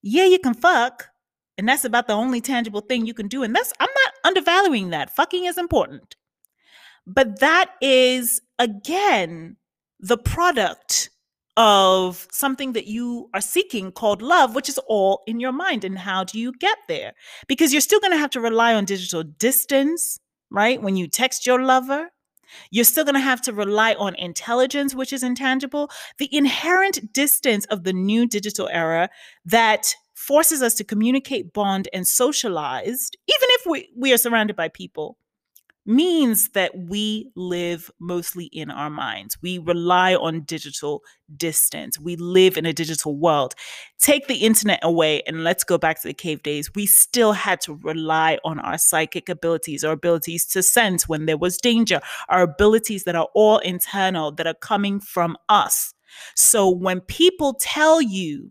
Yeah, 0.00 0.24
you 0.24 0.38
can 0.38 0.54
fuck, 0.54 1.08
and 1.58 1.68
that's 1.68 1.84
about 1.84 2.06
the 2.06 2.14
only 2.14 2.40
tangible 2.40 2.80
thing 2.80 3.04
you 3.04 3.14
can 3.14 3.28
do. 3.28 3.42
And 3.42 3.54
that's, 3.54 3.74
I'm 3.78 3.90
not 4.04 4.14
undervaluing 4.24 4.90
that. 4.90 5.14
Fucking 5.14 5.44
is 5.44 5.58
important. 5.58 6.16
But 7.06 7.40
that 7.40 7.72
is, 7.82 8.40
again, 8.58 9.56
the 10.00 10.16
product 10.18 11.10
of 11.58 12.28
something 12.30 12.72
that 12.74 12.86
you 12.86 13.28
are 13.34 13.40
seeking 13.40 13.90
called 13.90 14.22
love, 14.22 14.54
which 14.54 14.68
is 14.68 14.78
all 14.86 15.24
in 15.26 15.40
your 15.40 15.50
mind. 15.50 15.82
And 15.82 15.98
how 15.98 16.22
do 16.22 16.38
you 16.38 16.52
get 16.52 16.78
there? 16.86 17.12
Because 17.48 17.72
you're 17.72 17.80
still 17.80 17.98
going 17.98 18.12
to 18.12 18.18
have 18.18 18.30
to 18.30 18.40
rely 18.40 18.74
on 18.74 18.84
digital 18.84 19.24
distance, 19.24 20.20
right? 20.50 20.80
When 20.80 20.94
you 20.94 21.08
text 21.08 21.48
your 21.48 21.60
lover, 21.60 22.10
you're 22.70 22.84
still 22.84 23.04
going 23.04 23.16
to 23.16 23.20
have 23.20 23.42
to 23.42 23.52
rely 23.52 23.94
on 23.94 24.14
intelligence, 24.14 24.94
which 24.94 25.12
is 25.12 25.24
intangible. 25.24 25.90
The 26.18 26.34
inherent 26.34 27.12
distance 27.12 27.66
of 27.66 27.82
the 27.82 27.92
new 27.92 28.28
digital 28.28 28.68
era 28.68 29.10
that 29.44 29.96
forces 30.14 30.62
us 30.62 30.74
to 30.74 30.84
communicate, 30.84 31.52
bond, 31.52 31.88
and 31.92 32.06
socialize, 32.06 33.10
even 33.26 33.48
if 33.50 33.66
we, 33.66 33.88
we 33.96 34.12
are 34.12 34.18
surrounded 34.18 34.54
by 34.54 34.68
people, 34.68 35.18
means 35.88 36.50
that 36.50 36.76
we 36.76 37.30
live 37.34 37.90
mostly 37.98 38.44
in 38.44 38.70
our 38.70 38.90
minds. 38.90 39.38
We 39.40 39.58
rely 39.58 40.14
on 40.14 40.42
digital 40.42 41.02
distance. 41.36 41.98
We 41.98 42.14
live 42.16 42.58
in 42.58 42.66
a 42.66 42.74
digital 42.74 43.16
world. 43.16 43.54
Take 43.98 44.28
the 44.28 44.36
internet 44.36 44.80
away 44.82 45.22
and 45.26 45.42
let's 45.44 45.64
go 45.64 45.78
back 45.78 46.00
to 46.02 46.08
the 46.08 46.14
cave 46.14 46.42
days. 46.42 46.70
We 46.74 46.84
still 46.84 47.32
had 47.32 47.62
to 47.62 47.74
rely 47.74 48.38
on 48.44 48.58
our 48.60 48.76
psychic 48.76 49.30
abilities, 49.30 49.82
our 49.82 49.92
abilities 49.92 50.46
to 50.48 50.62
sense 50.62 51.08
when 51.08 51.24
there 51.24 51.38
was 51.38 51.56
danger, 51.56 52.00
our 52.28 52.42
abilities 52.42 53.04
that 53.04 53.16
are 53.16 53.28
all 53.34 53.58
internal, 53.58 54.30
that 54.32 54.46
are 54.46 54.54
coming 54.54 55.00
from 55.00 55.38
us. 55.48 55.94
So 56.34 56.68
when 56.68 57.00
people 57.00 57.54
tell 57.54 58.02
you 58.02 58.50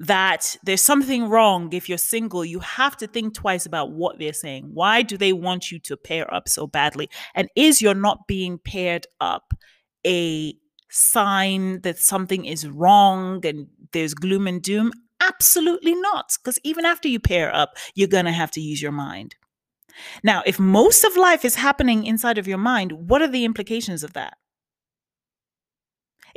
that 0.00 0.56
there's 0.62 0.82
something 0.82 1.28
wrong 1.28 1.72
if 1.72 1.88
you're 1.88 1.98
single, 1.98 2.44
you 2.44 2.60
have 2.60 2.96
to 2.98 3.06
think 3.06 3.34
twice 3.34 3.66
about 3.66 3.92
what 3.92 4.18
they're 4.18 4.32
saying. 4.32 4.70
Why 4.72 5.02
do 5.02 5.16
they 5.16 5.32
want 5.32 5.70
you 5.70 5.78
to 5.80 5.96
pair 5.96 6.32
up 6.32 6.48
so 6.48 6.66
badly? 6.66 7.10
And 7.34 7.48
is 7.56 7.82
you're 7.82 7.94
not 7.94 8.26
being 8.26 8.58
paired 8.58 9.06
up 9.20 9.54
a 10.06 10.54
sign 10.90 11.80
that 11.82 11.98
something 11.98 12.44
is 12.44 12.68
wrong 12.68 13.44
and 13.44 13.66
there's 13.92 14.14
gloom 14.14 14.46
and 14.46 14.62
doom? 14.62 14.92
Absolutely 15.20 15.94
not. 15.96 16.36
Because 16.42 16.60
even 16.62 16.84
after 16.84 17.08
you 17.08 17.18
pair 17.18 17.54
up, 17.54 17.76
you're 17.94 18.08
going 18.08 18.26
to 18.26 18.32
have 18.32 18.52
to 18.52 18.60
use 18.60 18.80
your 18.80 18.92
mind. 18.92 19.34
Now, 20.22 20.42
if 20.46 20.60
most 20.60 21.02
of 21.02 21.16
life 21.16 21.44
is 21.44 21.56
happening 21.56 22.06
inside 22.06 22.38
of 22.38 22.46
your 22.46 22.58
mind, 22.58 22.92
what 22.92 23.20
are 23.20 23.28
the 23.28 23.44
implications 23.44 24.04
of 24.04 24.12
that? 24.12 24.38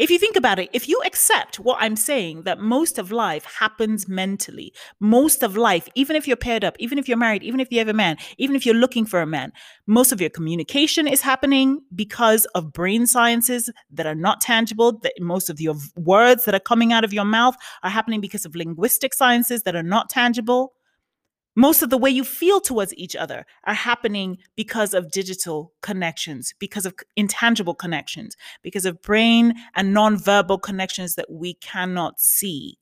If 0.02 0.10
you 0.10 0.18
think 0.18 0.36
about 0.36 0.58
it, 0.58 0.72
if 0.74 0.90
you 0.90 1.00
accept 1.06 1.60
what 1.60 1.78
I'm 1.80 1.96
saying, 1.96 2.42
that 2.42 2.60
most 2.60 2.98
of 2.98 3.12
life 3.12 3.46
happens 3.60 4.08
mentally, 4.08 4.74
most 5.00 5.44
of 5.44 5.56
life, 5.56 5.88
even 5.94 6.16
if 6.16 6.28
you're 6.28 6.36
paired 6.36 6.64
up, 6.64 6.76
even 6.80 6.98
if 6.98 7.08
you're 7.08 7.20
married, 7.20 7.44
even 7.44 7.60
if 7.60 7.72
you 7.72 7.78
have 7.78 7.88
a 7.88 7.94
man, 7.94 8.18
even 8.40 8.56
if 8.56 8.66
you're 8.66 8.74
looking 8.74 9.06
for 9.06 9.22
a 9.22 9.28
man, 9.28 9.52
most 9.86 10.12
of 10.12 10.20
your 10.20 10.32
communication 10.32 11.08
is 11.08 11.22
happening 11.22 11.82
because 11.94 12.46
of 12.56 12.74
brain 12.74 13.06
sciences 13.06 13.70
that 13.92 14.08
are 14.08 14.16
not 14.16 14.42
tangible. 14.42 14.98
That 15.04 15.14
most 15.20 15.52
of 15.52 15.62
your 15.62 15.76
words 15.96 16.46
that 16.46 16.56
are 16.56 16.60
coming 16.60 16.92
out 16.92 17.04
of 17.04 17.14
your 17.14 17.26
mouth 17.26 17.56
are 17.84 17.92
happening 17.92 18.22
because 18.22 18.44
of 18.44 18.56
linguistic 18.56 19.14
sciences 19.14 19.62
that 19.66 19.76
are 19.76 19.84
not 19.84 20.10
tangible. 20.10 20.74
Most 21.56 21.82
of 21.82 21.90
the 21.90 21.98
way 21.98 22.10
you 22.10 22.24
feel 22.24 22.62
towards 22.62 22.94
each 22.96 23.16
other 23.16 23.46
are 23.66 23.74
happening 23.74 24.38
because 24.56 24.94
of 24.94 25.12
digital 25.12 25.74
connections, 25.82 26.54
because 26.60 26.86
of 26.86 26.94
intangible 27.18 27.76
connections, 27.76 28.38
because 28.62 28.86
of 28.86 29.02
brain 29.02 29.54
and 29.76 29.96
nonverbal 29.96 30.62
connections 30.62 31.16
that 31.16 31.30
we 31.30 31.56
cannot 31.56 32.20
see. 32.22 32.78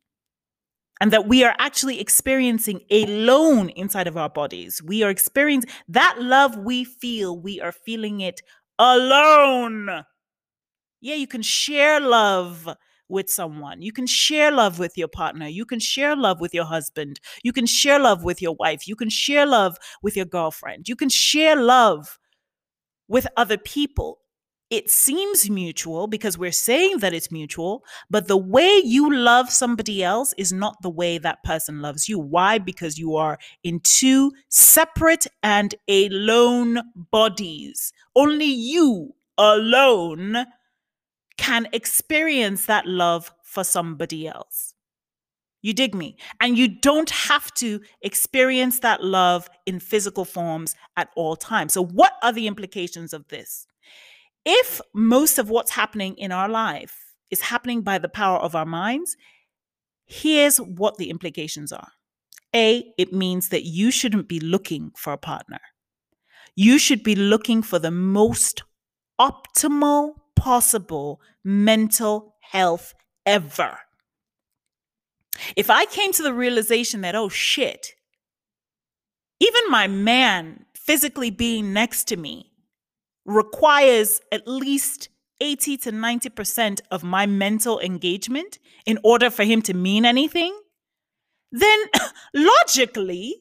And 1.02 1.12
that 1.12 1.28
we 1.28 1.44
are 1.44 1.56
actually 1.58 2.00
experiencing 2.00 2.82
alone 2.92 3.70
inside 3.70 4.08
of 4.08 4.18
our 4.18 4.30
bodies. 4.30 4.84
We 4.84 5.02
are 5.02 5.10
experiencing 5.10 5.72
that 5.88 6.18
love 6.20 6.58
we 6.58 6.84
feel, 6.84 7.40
we 7.40 7.60
are 7.62 7.72
feeling 7.72 8.20
it 8.22 8.42
alone. 8.78 10.04
Yeah, 11.02 11.16
you 11.16 11.28
can 11.28 11.42
share 11.42 12.00
love 12.02 12.70
with 13.10 13.30
someone. 13.30 13.82
You 13.82 13.92
can 13.92 14.08
share 14.08 14.52
love 14.52 14.80
with 14.80 14.98
your 14.98 15.08
partner. 15.08 15.48
You 15.48 15.66
can 15.66 15.80
share 15.80 16.16
love 16.16 16.40
with 16.40 16.54
your 16.54 16.66
husband. 16.66 17.20
You 17.44 17.52
can 17.52 17.66
share 17.66 18.00
love 18.00 18.24
with 18.24 18.42
your 18.42 18.56
wife. 18.56 18.88
You 18.88 18.96
can 18.96 19.10
share 19.10 19.46
love 19.46 19.78
with 20.02 20.16
your 20.16 20.26
girlfriend. 20.26 20.88
You 20.88 20.96
can 20.96 21.10
share 21.10 21.56
love 21.56 22.20
with 23.08 23.28
other 23.36 23.58
people. 23.58 24.20
It 24.70 24.92
seems 24.92 25.50
mutual 25.50 26.06
because 26.06 26.38
we're 26.38 26.52
saying 26.52 27.00
that 27.00 27.12
it's 27.12 27.32
mutual, 27.32 27.84
but 28.08 28.28
the 28.28 28.38
way 28.38 28.80
you 28.86 29.12
love 29.12 29.50
somebody 29.50 30.04
else 30.04 30.32
is 30.38 30.54
not 30.54 30.76
the 30.84 30.92
way 30.92 31.18
that 31.18 31.44
person 31.44 31.82
loves 31.82 32.08
you. 32.08 32.20
Why? 32.20 32.60
Because 32.60 33.00
you 33.00 33.16
are 33.16 33.40
in 33.64 33.80
two 33.80 34.32
separate 34.50 35.26
and 35.42 35.74
alone 35.90 36.82
bodies. 36.94 37.92
Only 38.16 38.46
you 38.46 39.16
alone 39.40 40.46
can 41.40 41.70
experience 41.72 42.66
that 42.66 42.86
love 42.86 43.32
for 43.44 43.64
somebody 43.64 44.28
else. 44.28 44.74
You 45.62 45.74
dig 45.74 45.96
me? 45.96 46.18
And 46.42 46.58
you 46.58 46.68
don't 46.68 47.10
have 47.10 47.54
to 47.56 47.80
experience 48.02 48.80
that 48.80 49.04
love 49.04 49.50
in 49.66 49.80
physical 49.80 50.26
forms 50.26 50.76
at 50.98 51.10
all 51.16 51.38
times. 51.38 51.74
So, 51.74 51.86
what 51.86 52.14
are 52.22 52.34
the 52.34 52.46
implications 52.46 53.14
of 53.14 53.28
this? 53.30 53.66
If 54.46 54.82
most 54.94 55.40
of 55.40 55.50
what's 55.50 55.72
happening 55.72 56.16
in 56.18 56.34
our 56.34 56.50
life 56.50 56.96
is 57.32 57.42
happening 57.42 57.82
by 57.82 58.00
the 58.00 58.10
power 58.10 58.38
of 58.40 58.54
our 58.54 58.66
minds, 58.66 59.16
here's 60.06 60.58
what 60.58 60.98
the 60.98 61.10
implications 61.10 61.72
are. 61.72 61.92
A, 62.54 62.84
it 62.98 63.14
means 63.14 63.50
that 63.50 63.64
you 63.64 63.92
shouldn't 63.92 64.28
be 64.28 64.40
looking 64.42 64.92
for 64.98 65.14
a 65.14 65.18
partner. 65.18 65.60
You 66.56 66.80
should 66.80 67.04
be 67.04 67.16
looking 67.16 67.62
for 67.62 67.80
the 67.80 67.92
most 67.92 68.64
optimal 69.20 70.16
possible 70.40 71.22
mental 71.44 72.36
health 72.40 72.94
ever. 73.26 73.78
If 75.56 75.70
I 75.70 75.86
came 75.86 76.12
to 76.14 76.24
the 76.24 76.34
realization 76.34 77.02
that, 77.02 77.16
oh 77.16 77.30
shit, 77.30 77.94
even 79.40 79.62
my 79.70 79.88
man 79.88 80.66
physically 80.74 81.30
being 81.30 81.72
next 81.74 82.06
to 82.06 82.18
me 82.18 82.52
requires 83.26 84.22
at 84.32 84.48
least 84.48 85.10
80 85.42 85.78
to 85.78 85.92
90% 85.92 86.82
of 86.92 87.04
my 87.04 87.26
mental 87.26 87.80
engagement 87.80 88.60
in 88.86 88.98
order 89.04 89.30
for 89.30 89.44
him 89.44 89.62
to 89.64 89.74
mean 89.74 90.06
anything, 90.06 90.58
then 91.52 91.80
logically, 92.34 93.36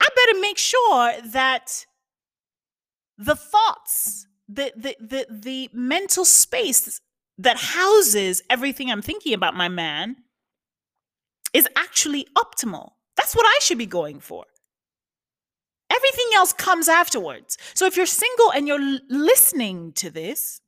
I 0.00 0.06
better 0.16 0.40
make 0.40 0.58
sure 0.58 1.12
that 1.32 1.86
the 3.16 3.36
thoughts, 3.36 4.26
the, 4.54 4.72
the, 4.76 4.96
the, 5.00 5.26
the 5.30 5.70
mental 5.72 6.24
space 6.24 7.00
that 7.38 7.56
houses 7.56 8.42
everything 8.48 8.90
I'm 8.90 9.02
thinking 9.02 9.34
about 9.34 9.54
my 9.54 9.68
man 9.68 10.16
is 11.52 11.68
actually 11.76 12.26
optimal. 12.36 12.90
That's 13.16 13.34
what 13.34 13.46
I 13.46 13.58
should 13.60 13.78
be 13.78 13.86
going 13.86 14.20
for. 14.20 14.44
Everything 15.90 16.26
else 16.34 16.52
comes 16.52 16.88
afterwards. 16.88 17.56
So 17.74 17.86
if 17.86 17.96
you're 17.96 18.06
single 18.06 18.52
and 18.52 18.66
you're 18.66 18.98
listening 19.08 19.92
to 19.94 20.10
this, 20.10 20.60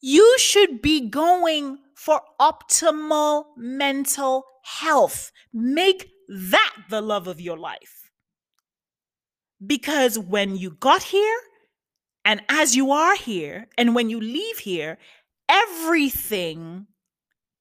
you 0.00 0.38
should 0.38 0.82
be 0.82 1.08
going 1.08 1.78
for 1.94 2.20
optimal 2.40 3.44
mental 3.56 4.44
health. 4.64 5.32
Make 5.52 6.10
that 6.28 6.74
the 6.88 7.00
love 7.00 7.26
of 7.26 7.40
your 7.40 7.58
life. 7.58 8.10
Because 9.64 10.18
when 10.18 10.56
you 10.56 10.70
got 10.70 11.02
here, 11.02 11.36
and 12.24 12.42
as 12.48 12.76
you 12.76 12.92
are 12.92 13.16
here, 13.16 13.68
and 13.78 13.94
when 13.94 14.10
you 14.10 14.20
leave 14.20 14.58
here, 14.58 14.98
everything 15.48 16.86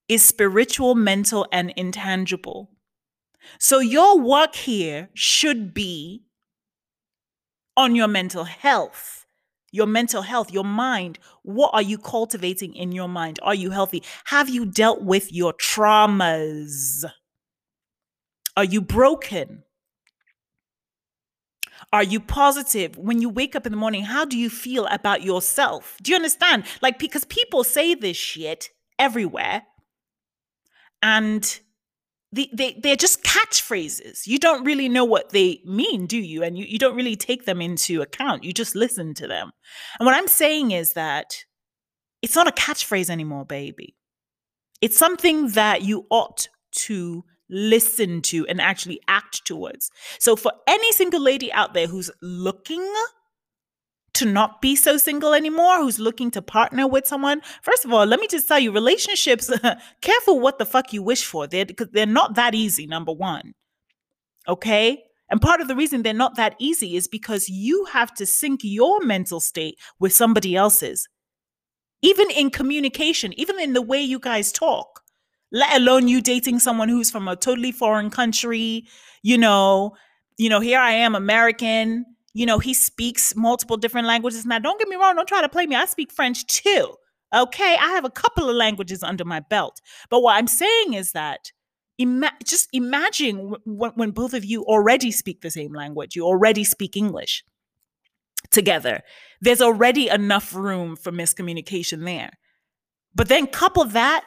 is 0.07 0.23
spiritual, 0.23 0.95
mental, 0.95 1.47
and 1.51 1.71
intangible. 1.75 2.71
So 3.59 3.79
your 3.79 4.19
work 4.19 4.55
here 4.55 5.09
should 5.13 5.73
be 5.73 6.23
on 7.77 7.95
your 7.95 8.07
mental 8.07 8.43
health. 8.43 9.25
Your 9.71 9.85
mental 9.85 10.23
health, 10.23 10.51
your 10.51 10.63
mind. 10.63 11.19
What 11.43 11.71
are 11.73 11.81
you 11.81 11.99
cultivating 11.99 12.75
in 12.75 12.91
your 12.91 13.07
mind? 13.07 13.39
Are 13.43 13.53
you 13.53 13.69
healthy? 13.69 14.03
Have 14.25 14.49
you 14.49 14.65
dealt 14.65 15.03
with 15.03 15.31
your 15.31 15.53
traumas? 15.53 17.05
Are 18.57 18.63
you 18.63 18.81
broken? 18.81 19.63
Are 21.91 22.03
you 22.03 22.19
positive? 22.19 22.98
When 22.98 23.21
you 23.21 23.29
wake 23.29 23.55
up 23.55 23.65
in 23.65 23.71
the 23.71 23.77
morning, 23.77 24.03
how 24.03 24.25
do 24.25 24.38
you 24.38 24.50
feel 24.50 24.86
about 24.88 25.24
yourself? 25.24 25.98
Do 26.01 26.12
you 26.12 26.15
understand? 26.15 26.65
Like, 26.81 27.00
because 27.00 27.25
people 27.25 27.63
say 27.63 27.95
this 27.95 28.17
shit 28.17 28.69
everywhere. 28.98 29.63
And 31.01 31.59
the, 32.31 32.50
they, 32.53 32.74
they're 32.74 32.95
just 32.95 33.24
catchphrases. 33.24 34.27
You 34.27 34.38
don't 34.38 34.63
really 34.63 34.89
know 34.89 35.05
what 35.05 35.29
they 35.29 35.62
mean, 35.65 36.05
do 36.05 36.17
you? 36.17 36.43
And 36.43 36.57
you, 36.57 36.65
you 36.65 36.77
don't 36.77 36.95
really 36.95 37.15
take 37.15 37.45
them 37.45 37.62
into 37.62 38.01
account. 38.01 38.43
You 38.43 38.53
just 38.53 38.75
listen 38.75 39.13
to 39.15 39.27
them. 39.27 39.51
And 40.00 40.05
what 40.05 40.15
I'm 40.15 40.27
saying 40.27 40.71
is 40.71 40.93
that 40.93 41.45
it's 42.21 42.36
not 42.36 42.48
a 42.48 42.51
catchphrase 42.51 43.09
anymore, 43.09 43.45
baby. 43.45 43.95
It's 44.81 44.98
something 44.98 45.50
that 45.50 45.81
you 45.81 46.05
ought 46.09 46.48
to 46.71 47.24
listen 47.50 48.22
to 48.22 48.46
and 48.48 48.62
actually 48.62 49.00
act 49.08 49.46
towards. 49.46 49.89
So, 50.20 50.36
for 50.36 50.51
any 50.68 50.91
single 50.91 51.22
lady 51.22 51.51
out 51.51 51.74
there 51.74 51.88
who's 51.88 52.12
looking 52.22 52.88
to 54.13 54.25
not 54.25 54.62
be 54.62 54.75
so 54.75 54.98
single 54.98 55.34
anymore, 55.34 55.77
who's 55.77 56.00
looking 56.00 56.32
to 56.32 56.41
partner 56.41 56.88
with 56.88 57.08
someone, 57.08 57.41
first 57.62 57.86
of 57.86 57.94
all, 57.94 58.06
let 58.06 58.20
me 58.20 58.27
just 58.27 58.48
tell 58.48 58.60
you, 58.60 58.72
relationships, 58.72 59.51
careful 60.01 60.39
what 60.39 60.60
the 60.60 60.65
fuck 60.65 60.94
you 60.94 61.01
wish 61.01 61.25
for. 61.25 61.48
They're 61.48 61.65
because 61.65 61.89
they're 61.91 62.06
not 62.06 62.36
that 62.36 62.56
easy, 62.56 62.86
number 62.88 63.12
one. 63.12 63.53
Okay? 64.48 65.03
And 65.29 65.41
part 65.41 65.62
of 65.62 65.68
the 65.68 65.75
reason 65.75 66.01
they're 66.01 66.13
not 66.13 66.36
that 66.38 66.56
easy 66.60 66.96
is 66.96 67.08
because 67.08 67.50
you 67.50 67.86
have 67.86 68.13
to 68.15 68.25
sync 68.25 68.62
your 68.63 69.00
mental 69.01 69.40
state 69.40 69.77
with 70.00 70.12
somebody 70.12 70.55
else's. 70.55 71.07
Even 72.01 72.31
in 72.31 72.50
communication, 72.50 73.38
even 73.40 73.59
in 73.59 73.74
the 73.74 73.81
way 73.81 74.01
you 74.01 74.20
guys 74.20 74.51
talk, 74.51 75.01
let 75.51 75.75
alone 75.75 76.07
you 76.07 76.22
dating 76.22 76.59
someone 76.59 76.90
who's 76.90 77.12
from 77.12 77.27
a 77.27 77.35
totally 77.35 77.72
foreign 77.72 78.09
country, 78.09 78.85
you 79.24 79.38
know, 79.38 79.96
you 80.38 80.50
know, 80.50 80.59
here 80.59 80.79
I 80.79 80.92
am 80.92 81.16
American, 81.16 82.05
you 82.33 82.46
know, 82.46 82.59
he 82.59 82.74
speaks 82.74 83.35
multiple 83.35 83.77
different 83.77 84.07
languages. 84.07 84.46
Now, 84.46 84.59
don't 84.59 84.79
get 84.79 84.88
me 84.88 84.96
wrong, 84.96 85.16
don't 85.16 85.27
try 85.27 85.42
to 85.42 85.50
play 85.50 85.66
me. 85.66 85.75
I 85.75 85.85
speak 85.85 86.12
French 86.12 86.46
too. 86.46 86.94
Okay, 87.33 87.77
I 87.79 87.90
have 87.90 88.05
a 88.05 88.09
couple 88.09 88.50
of 88.50 88.55
languages 88.55 89.03
under 89.03 89.25
my 89.25 89.40
belt. 89.40 89.81
But 90.09 90.22
what 90.22 90.35
I'm 90.35 90.48
saying 90.48 90.94
is 90.94 91.12
that 91.12 91.51
ima- 91.98 92.31
just 92.44 92.70
imagine 92.74 93.53
w- 93.66 93.94
when 93.96 94.12
both 94.12 94.33
of 94.33 94.44
you 94.44 94.64
already 94.64 95.12
speak 95.12 95.42
the 95.42 95.51
same 95.51 95.74
language, 95.74 96.16
you 96.16 96.25
already 96.25 96.64
speak 96.64 96.98
English 96.98 97.44
together. 98.51 99.01
There's 99.42 99.62
already 99.62 100.09
enough 100.09 100.55
room 100.55 100.96
for 100.96 101.12
miscommunication 101.12 102.03
there. 102.05 102.31
But 103.14 103.27
then 103.27 103.48
couple 103.48 103.85
that 103.85 104.24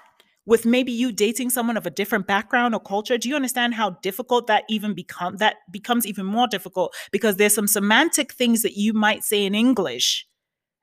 with 0.46 0.66
maybe 0.66 0.90
you 0.90 1.12
dating 1.12 1.50
someone 1.50 1.76
of 1.76 1.86
a 1.86 1.90
different 1.90 2.26
background 2.26 2.74
or 2.74 2.80
culture 2.80 3.16
do 3.16 3.28
you 3.28 3.36
understand 3.36 3.74
how 3.74 3.90
difficult 4.02 4.46
that 4.48 4.64
even 4.68 4.94
become 4.94 5.36
that 5.36 5.56
becomes 5.70 6.06
even 6.06 6.26
more 6.26 6.48
difficult? 6.48 6.94
Because 7.10 7.36
there's 7.36 7.54
some 7.54 7.66
semantic 7.66 8.32
things 8.32 8.62
that 8.62 8.76
you 8.76 8.92
might 8.92 9.22
say 9.24 9.44
in 9.44 9.54
english. 9.54 10.26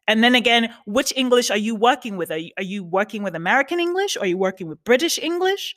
And 0.07 0.23
then 0.23 0.35
again 0.35 0.73
which 0.85 1.13
english 1.15 1.51
are 1.51 1.57
you 1.57 1.75
working 1.75 2.17
with? 2.17 2.31
Are 2.31 2.37
you, 2.37 2.51
are 2.57 2.63
you 2.63 2.83
working 2.83 3.23
with 3.23 3.35
american 3.35 3.79
english? 3.79 4.15
Or 4.15 4.21
are 4.21 4.27
you 4.27 4.37
working 4.37 4.67
with 4.67 4.83
british 4.83 5.19
english? 5.19 5.75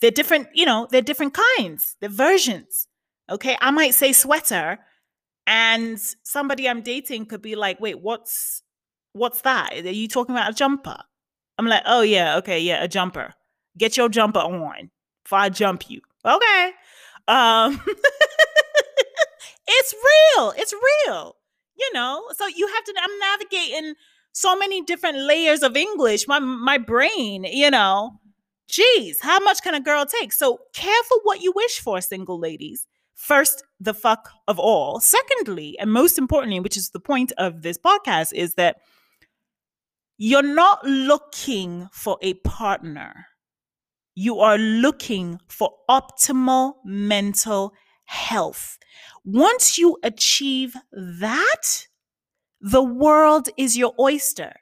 They're 0.00 0.10
different 0.10 0.48
you 0.54 0.66
know 0.66 0.86
they're 0.90 1.02
different 1.02 1.34
kinds 1.34 1.96
they're 2.00 2.10
versions. 2.10 2.88
Okay 3.30 3.56
i 3.60 3.70
might 3.70 3.94
say 3.94 4.12
sweater 4.12 4.78
and 5.46 5.98
somebody 6.22 6.68
i'm 6.68 6.82
dating 6.82 7.24
could 7.26 7.42
be 7.42 7.56
like 7.56 7.80
wait 7.80 8.00
what's 8.00 8.62
what's 9.12 9.40
that? 9.42 9.72
Are 9.72 9.90
you 9.90 10.08
talking 10.08 10.34
about 10.34 10.50
a 10.50 10.54
jumper 10.54 10.98
I'm 11.58 11.66
like, 11.66 11.82
oh 11.86 12.02
yeah, 12.02 12.36
okay, 12.38 12.58
yeah, 12.58 12.82
a 12.82 12.88
jumper. 12.88 13.34
Get 13.76 13.96
your 13.96 14.08
jumper 14.08 14.40
on 14.40 14.90
before 15.24 15.38
I 15.38 15.48
jump 15.48 15.90
you. 15.90 16.00
Okay. 16.24 16.72
Um 17.26 17.80
it's 19.68 19.94
real. 19.94 20.52
It's 20.56 20.72
real. 20.72 21.36
You 21.76 21.92
know, 21.92 22.22
so 22.36 22.46
you 22.46 22.66
have 22.66 22.84
to 22.84 22.94
I'm 23.00 23.18
navigating 23.18 23.94
so 24.32 24.56
many 24.56 24.82
different 24.82 25.18
layers 25.18 25.62
of 25.62 25.76
English. 25.76 26.26
My 26.28 26.38
my 26.38 26.78
brain, 26.78 27.44
you 27.44 27.70
know. 27.70 28.20
Jeez, 28.68 29.16
how 29.22 29.38
much 29.40 29.62
can 29.62 29.74
a 29.74 29.80
girl 29.80 30.04
take? 30.04 30.30
So 30.32 30.58
careful 30.74 31.20
what 31.22 31.40
you 31.40 31.52
wish 31.56 31.80
for, 31.80 32.00
single 32.02 32.38
ladies. 32.38 32.86
First, 33.14 33.64
the 33.80 33.94
fuck 33.94 34.30
of 34.46 34.58
all. 34.58 35.00
Secondly, 35.00 35.76
and 35.80 35.90
most 35.90 36.18
importantly, 36.18 36.60
which 36.60 36.76
is 36.76 36.90
the 36.90 37.00
point 37.00 37.32
of 37.38 37.62
this 37.62 37.78
podcast, 37.78 38.34
is 38.34 38.54
that 38.54 38.76
you're 40.18 40.42
not 40.42 40.84
looking 40.84 41.88
for 41.92 42.18
a 42.20 42.34
partner. 42.34 43.26
You 44.16 44.40
are 44.40 44.58
looking 44.58 45.40
for 45.48 45.70
optimal 45.88 46.74
mental 46.84 47.72
health. 48.04 48.78
Once 49.24 49.78
you 49.78 49.96
achieve 50.02 50.74
that, 50.90 51.86
the 52.60 52.82
world 52.82 53.48
is 53.56 53.76
your 53.76 53.94
oyster. 54.00 54.54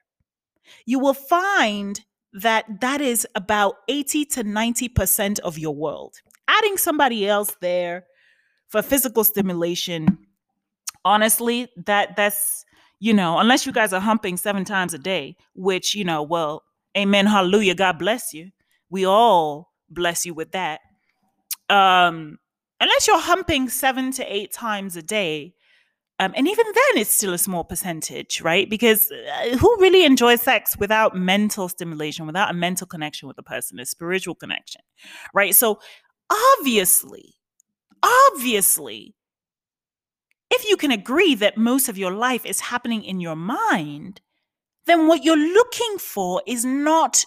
You 0.85 0.99
will 0.99 1.15
find 1.15 2.03
that 2.35 2.83
that 2.83 3.01
is 3.01 3.27
about 3.35 3.77
80 3.89 4.27
to 4.27 4.45
90% 4.45 5.39
of 5.39 5.59
your 5.59 5.75
world. 5.75 6.17
Adding 6.49 6.77
somebody 6.77 7.27
else 7.27 7.57
there 7.63 8.05
for 8.69 8.83
physical 8.83 9.25
stimulation, 9.25 10.19
honestly, 11.03 11.69
that 11.87 12.15
that's 12.15 12.66
you 13.07 13.15
know, 13.15 13.39
unless 13.39 13.65
you 13.65 13.71
guys 13.71 13.93
are 13.93 14.01
humping 14.01 14.37
seven 14.37 14.65
times 14.65 14.93
a 14.93 14.99
day, 14.99 15.37
which, 15.55 15.95
you 15.95 16.05
know, 16.05 16.25
well, 16.25 16.65
amen, 16.99 17.27
hallelujah, 17.27 17.77
God 17.77 18.01
bless 18.01 18.35
you. 18.35 18.51
We 18.91 19.07
all 19.07 19.71
bless 19.89 20.27
you 20.27 20.35
with 20.35 20.51
that. 20.51 20.81
Um, 21.71 22.39
unless 22.81 23.07
you're 23.07 23.21
humping 23.21 23.69
seven 23.69 24.11
to 24.11 24.25
eight 24.25 24.53
times 24.53 24.97
a 24.97 25.03
day, 25.03 25.55
um, 26.19 26.33
and 26.35 26.49
even 26.49 26.65
then, 26.67 27.01
it's 27.01 27.15
still 27.15 27.33
a 27.33 27.39
small 27.39 27.63
percentage, 27.63 28.41
right? 28.41 28.69
Because 28.69 29.13
uh, 29.13 29.57
who 29.57 29.77
really 29.79 30.05
enjoys 30.05 30.43
sex 30.43 30.77
without 30.77 31.15
mental 31.15 31.69
stimulation, 31.69 32.27
without 32.27 32.51
a 32.51 32.55
mental 32.55 32.89
connection 32.89 33.29
with 33.29 33.39
a 33.39 33.43
person, 33.43 33.79
a 33.79 33.87
spiritual 33.87 34.35
connection, 34.35 34.81
right? 35.33 35.55
So, 35.55 35.79
obviously, 36.59 37.35
obviously, 38.03 39.15
if 40.51 40.69
you 40.69 40.77
can 40.77 40.91
agree 40.91 41.35
that 41.37 41.57
most 41.57 41.89
of 41.89 41.99
your 41.99 42.13
life 42.13 42.47
is 42.47 42.61
happening 42.61 43.05
in 43.05 43.21
your 43.21 43.37
mind, 43.37 44.21
then 44.87 45.09
what 45.09 45.25
you're 45.25 45.37
looking 45.37 45.99
for 45.99 46.43
is 46.47 46.65
not 46.65 47.25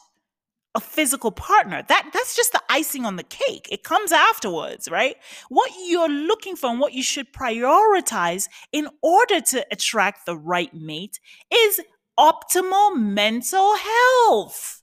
a 0.75 0.79
physical 0.79 1.31
partner. 1.31 1.83
That 1.87 2.09
that's 2.13 2.35
just 2.35 2.51
the 2.51 2.61
icing 2.69 3.05
on 3.05 3.15
the 3.15 3.23
cake. 3.23 3.67
It 3.71 3.83
comes 3.83 4.11
afterwards, 4.11 4.89
right? 4.89 5.15
What 5.49 5.71
you're 5.87 6.09
looking 6.09 6.55
for 6.55 6.69
and 6.69 6.79
what 6.79 6.93
you 6.93 7.03
should 7.03 7.33
prioritize 7.33 8.47
in 8.71 8.87
order 9.01 9.41
to 9.41 9.65
attract 9.71 10.25
the 10.25 10.37
right 10.37 10.73
mate 10.73 11.19
is 11.51 11.81
optimal 12.17 12.95
mental 12.95 13.75
health. 13.75 14.78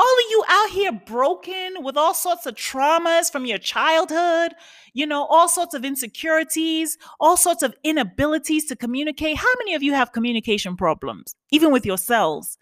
All 0.00 0.14
of 0.14 0.30
you 0.30 0.44
out 0.48 0.70
here 0.70 0.92
broken 0.92 1.82
with 1.82 1.96
all 1.96 2.14
sorts 2.14 2.46
of 2.46 2.54
traumas 2.54 3.30
from 3.30 3.46
your 3.46 3.58
childhood, 3.58 4.52
you 4.92 5.06
know, 5.06 5.24
all 5.24 5.48
sorts 5.48 5.74
of 5.74 5.84
insecurities, 5.84 6.96
all 7.18 7.36
sorts 7.36 7.62
of 7.62 7.74
inabilities 7.82 8.66
to 8.66 8.76
communicate. 8.76 9.36
How 9.36 9.52
many 9.58 9.74
of 9.74 9.82
you 9.82 9.94
have 9.94 10.12
communication 10.12 10.76
problems, 10.76 11.34
even 11.50 11.72
with 11.72 11.84
yourselves? 11.84 12.58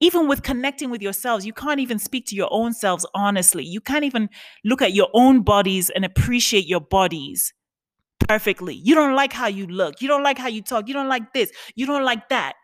Even 0.00 0.28
with 0.28 0.42
connecting 0.42 0.90
with 0.90 1.00
yourselves, 1.00 1.46
you 1.46 1.54
can't 1.54 1.80
even 1.80 1.98
speak 1.98 2.26
to 2.26 2.34
your 2.34 2.48
own 2.50 2.74
selves 2.74 3.06
honestly. 3.14 3.64
You 3.64 3.80
can't 3.80 4.04
even 4.04 4.28
look 4.62 4.82
at 4.82 4.92
your 4.92 5.08
own 5.14 5.40
bodies 5.40 5.88
and 5.88 6.04
appreciate 6.04 6.66
your 6.66 6.80
bodies 6.80 7.54
perfectly. 8.28 8.74
You 8.74 8.94
don't 8.94 9.14
like 9.14 9.32
how 9.32 9.46
you 9.46 9.66
look. 9.66 10.02
You 10.02 10.08
don't 10.08 10.22
like 10.22 10.36
how 10.36 10.48
you 10.48 10.60
talk. 10.60 10.86
You 10.88 10.94
don't 10.94 11.08
like 11.08 11.32
this. 11.32 11.50
You 11.76 11.86
don't 11.86 12.04
like 12.04 12.28
that. 12.28 12.54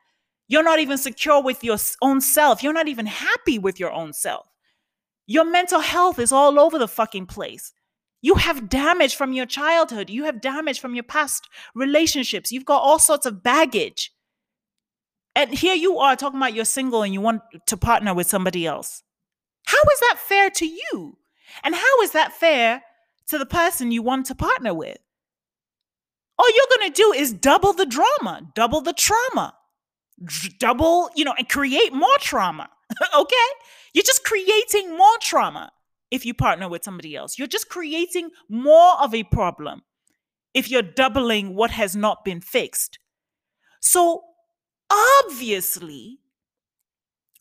You're 0.52 0.62
not 0.62 0.80
even 0.80 0.98
secure 0.98 1.42
with 1.42 1.64
your 1.64 1.78
own 2.02 2.20
self. 2.20 2.62
You're 2.62 2.74
not 2.74 2.86
even 2.86 3.06
happy 3.06 3.58
with 3.58 3.80
your 3.80 3.90
own 3.90 4.12
self. 4.12 4.46
Your 5.26 5.46
mental 5.46 5.80
health 5.80 6.18
is 6.18 6.30
all 6.30 6.60
over 6.60 6.78
the 6.78 6.86
fucking 6.86 7.24
place. 7.24 7.72
You 8.20 8.34
have 8.34 8.68
damage 8.68 9.14
from 9.14 9.32
your 9.32 9.46
childhood. 9.46 10.10
You 10.10 10.24
have 10.24 10.42
damage 10.42 10.78
from 10.78 10.94
your 10.94 11.04
past 11.04 11.48
relationships. 11.74 12.52
You've 12.52 12.66
got 12.66 12.82
all 12.82 12.98
sorts 12.98 13.24
of 13.24 13.42
baggage. 13.42 14.12
And 15.34 15.54
here 15.54 15.74
you 15.74 15.96
are 15.96 16.16
talking 16.16 16.38
about 16.38 16.52
you're 16.52 16.66
single 16.66 17.02
and 17.02 17.14
you 17.14 17.22
want 17.22 17.40
to 17.68 17.76
partner 17.78 18.12
with 18.12 18.26
somebody 18.26 18.66
else. 18.66 19.02
How 19.64 19.80
is 19.80 20.00
that 20.00 20.18
fair 20.18 20.50
to 20.50 20.66
you? 20.66 21.16
And 21.64 21.74
how 21.74 22.02
is 22.02 22.10
that 22.10 22.34
fair 22.34 22.82
to 23.28 23.38
the 23.38 23.46
person 23.46 23.90
you 23.90 24.02
want 24.02 24.26
to 24.26 24.34
partner 24.34 24.74
with? 24.74 24.98
All 26.38 26.50
you're 26.54 26.78
going 26.78 26.92
to 26.92 27.02
do 27.02 27.12
is 27.14 27.32
double 27.32 27.72
the 27.72 27.86
drama, 27.86 28.42
double 28.54 28.82
the 28.82 28.92
trauma 28.92 29.54
double, 30.58 31.10
you 31.14 31.24
know, 31.24 31.34
and 31.36 31.48
create 31.48 31.92
more 31.92 32.18
trauma. 32.20 32.68
okay? 33.16 33.36
You're 33.94 34.02
just 34.02 34.24
creating 34.24 34.96
more 34.96 35.16
trauma 35.20 35.72
if 36.10 36.26
you 36.26 36.34
partner 36.34 36.68
with 36.68 36.84
somebody 36.84 37.16
else. 37.16 37.38
You're 37.38 37.48
just 37.48 37.68
creating 37.68 38.30
more 38.48 39.00
of 39.00 39.14
a 39.14 39.24
problem 39.24 39.82
if 40.54 40.70
you're 40.70 40.82
doubling 40.82 41.54
what 41.54 41.70
has 41.70 41.96
not 41.96 42.24
been 42.24 42.40
fixed. 42.40 42.98
So, 43.80 44.22
obviously, 44.90 46.18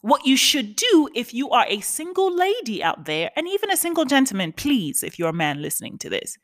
what 0.02 0.26
you 0.26 0.36
should 0.36 0.76
do 0.76 1.10
if 1.14 1.34
you 1.34 1.50
are 1.52 1.66
a 1.68 1.82
single 1.82 2.36
lady 2.36 2.84
out 2.84 3.06
there, 3.06 3.30
and 3.36 3.48
even 3.48 3.70
a 3.70 3.78
single 3.78 4.06
gentleman, 4.06 4.52
please, 4.54 5.04
if 5.04 5.20
you're 5.20 5.30
a 5.30 5.34
man 5.34 5.62
listening 5.62 5.98
to 6.00 6.10
this, 6.10 6.38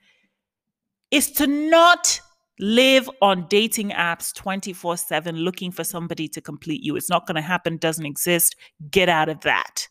is 1.10 1.32
to 1.32 1.48
not 1.48 2.22
live 2.60 3.10
on 3.22 3.46
dating 3.48 3.92
apps 3.92 4.34
24 4.34 4.98
7 4.98 5.36
looking 5.38 5.72
for 5.72 5.84
somebody 5.84 6.28
to 6.30 6.42
complete 6.42 6.84
you. 6.84 6.96
It's 6.96 7.10
not 7.10 7.28
going 7.28 7.36
to 7.36 7.42
happen, 7.42 7.78
doesn't 7.78 8.06
exist. 8.06 8.56
Get 8.90 9.10
out 9.10 9.30
of 9.30 9.42
that. 9.42 9.88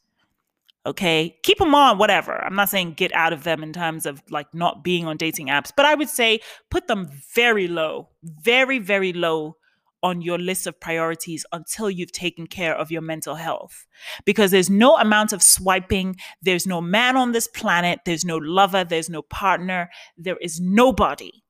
Okay. 0.84 1.36
Keep 1.42 1.58
them 1.58 1.74
on, 1.74 1.98
whatever. 1.98 2.44
I'm 2.44 2.54
not 2.54 2.68
saying 2.68 2.94
get 2.94 3.12
out 3.14 3.32
of 3.32 3.42
them 3.42 3.62
in 3.62 3.72
terms 3.72 4.06
of 4.06 4.22
like 4.30 4.52
not 4.54 4.84
being 4.84 5.06
on 5.06 5.16
dating 5.16 5.48
apps, 5.48 5.72
but 5.76 5.86
I 5.86 5.94
would 5.94 6.08
say 6.08 6.40
put 6.70 6.86
them 6.86 7.10
very 7.34 7.66
low, 7.66 8.10
very, 8.22 8.78
very 8.78 9.12
low 9.12 9.56
on 10.02 10.20
your 10.20 10.38
list 10.38 10.68
of 10.68 10.78
priorities 10.78 11.44
until 11.52 11.90
you've 11.90 12.12
taken 12.12 12.46
care 12.46 12.76
of 12.76 12.92
your 12.92 13.02
mental 13.02 13.34
health. 13.34 13.86
Because 14.24 14.52
there's 14.52 14.70
no 14.70 14.96
amount 14.98 15.32
of 15.32 15.42
swiping, 15.42 16.14
there's 16.42 16.66
no 16.66 16.80
man 16.80 17.16
on 17.16 17.32
this 17.32 17.48
planet, 17.48 18.00
there's 18.04 18.24
no 18.24 18.36
lover, 18.36 18.84
there's 18.84 19.10
no 19.10 19.22
partner, 19.22 19.90
there 20.16 20.36
is 20.36 20.60
nobody 20.60 21.42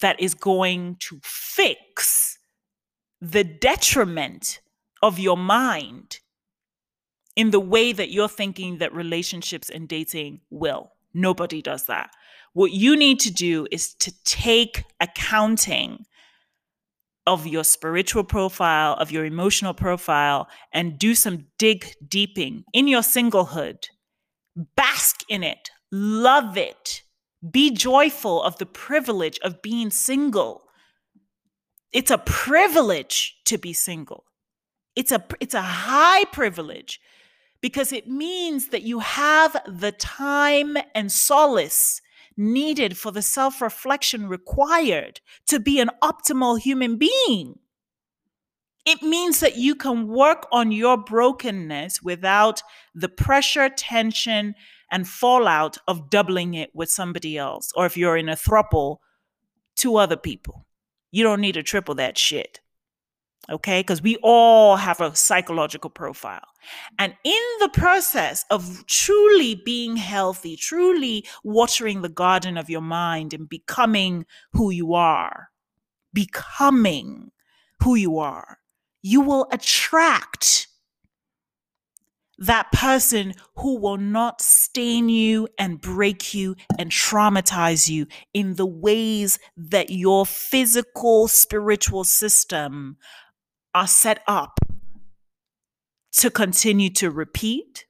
that 0.00 0.20
is 0.20 0.34
going 0.34 0.96
to 1.00 1.20
fix 1.22 2.38
the 3.20 3.44
detriment 3.44 4.60
of 5.02 5.18
your 5.18 5.36
mind 5.36 6.20
in 7.36 7.50
the 7.50 7.60
way 7.60 7.92
that 7.92 8.10
you're 8.10 8.28
thinking 8.28 8.78
that 8.78 8.94
relationships 8.94 9.70
and 9.70 9.88
dating 9.88 10.40
will. 10.50 10.90
Nobody 11.14 11.62
does 11.62 11.86
that. 11.86 12.10
What 12.52 12.72
you 12.72 12.96
need 12.96 13.20
to 13.20 13.32
do 13.32 13.66
is 13.70 13.94
to 13.94 14.12
take 14.24 14.84
accounting 15.00 16.04
of 17.26 17.46
your 17.46 17.62
spiritual 17.62 18.24
profile, 18.24 18.94
of 18.94 19.12
your 19.12 19.24
emotional 19.24 19.74
profile, 19.74 20.48
and 20.72 20.98
do 20.98 21.14
some 21.14 21.46
dig 21.58 21.94
deeping 22.08 22.64
in 22.72 22.88
your 22.88 23.02
singlehood. 23.02 23.84
Bask 24.76 25.22
in 25.28 25.44
it, 25.44 25.70
love 25.92 26.56
it, 26.56 27.02
be 27.48 27.70
joyful 27.70 28.42
of 28.42 28.58
the 28.58 28.66
privilege 28.66 29.38
of 29.40 29.62
being 29.62 29.90
single. 29.90 30.64
It's 31.92 32.10
a 32.10 32.18
privilege 32.18 33.36
to 33.46 33.58
be 33.58 33.72
single. 33.72 34.24
It's 34.96 35.12
a 35.12 35.24
it's 35.40 35.54
a 35.54 35.62
high 35.62 36.24
privilege 36.26 37.00
because 37.60 37.92
it 37.92 38.08
means 38.08 38.68
that 38.68 38.82
you 38.82 38.98
have 38.98 39.56
the 39.66 39.92
time 39.92 40.76
and 40.94 41.10
solace 41.10 42.00
needed 42.36 42.96
for 42.96 43.10
the 43.10 43.22
self-reflection 43.22 44.28
required 44.28 45.20
to 45.46 45.58
be 45.58 45.80
an 45.80 45.90
optimal 46.02 46.58
human 46.58 46.96
being. 46.96 47.58
It 48.84 49.02
means 49.02 49.40
that 49.40 49.56
you 49.56 49.74
can 49.74 50.06
work 50.06 50.46
on 50.50 50.72
your 50.72 50.96
brokenness 50.96 52.00
without 52.00 52.62
the 52.94 53.08
pressure, 53.08 53.68
tension, 53.68 54.54
and 54.90 55.08
fallout 55.08 55.78
of 55.86 56.10
doubling 56.10 56.54
it 56.54 56.70
with 56.74 56.90
somebody 56.90 57.36
else. 57.36 57.70
Or 57.76 57.86
if 57.86 57.96
you're 57.96 58.16
in 58.16 58.28
a 58.28 58.36
thruple, 58.36 58.98
two 59.76 59.96
other 59.96 60.16
people. 60.16 60.66
You 61.10 61.24
don't 61.24 61.40
need 61.40 61.52
to 61.52 61.62
triple 61.62 61.94
that 61.96 62.18
shit. 62.18 62.60
Okay? 63.50 63.80
Because 63.80 64.02
we 64.02 64.16
all 64.22 64.76
have 64.76 65.00
a 65.00 65.14
psychological 65.16 65.90
profile. 65.90 66.44
And 66.98 67.14
in 67.24 67.42
the 67.60 67.70
process 67.70 68.44
of 68.50 68.84
truly 68.86 69.54
being 69.64 69.96
healthy, 69.96 70.56
truly 70.56 71.26
watering 71.44 72.02
the 72.02 72.08
garden 72.10 72.58
of 72.58 72.68
your 72.68 72.82
mind 72.82 73.32
and 73.32 73.48
becoming 73.48 74.26
who 74.52 74.70
you 74.70 74.94
are, 74.94 75.48
becoming 76.12 77.30
who 77.82 77.94
you 77.94 78.18
are, 78.18 78.58
you 79.02 79.20
will 79.20 79.46
attract 79.52 80.68
that 82.38 82.70
person 82.72 83.34
who 83.56 83.78
will 83.78 83.96
not 83.96 84.40
stain 84.40 85.08
you 85.08 85.48
and 85.58 85.80
break 85.80 86.32
you 86.34 86.54
and 86.78 86.90
traumatize 86.90 87.88
you 87.88 88.06
in 88.32 88.54
the 88.54 88.66
ways 88.66 89.38
that 89.56 89.90
your 89.90 90.24
physical 90.24 91.26
spiritual 91.26 92.04
system 92.04 92.96
are 93.74 93.88
set 93.88 94.22
up 94.28 94.60
to 96.12 96.30
continue 96.30 96.90
to 96.90 97.10
repeat 97.10 97.86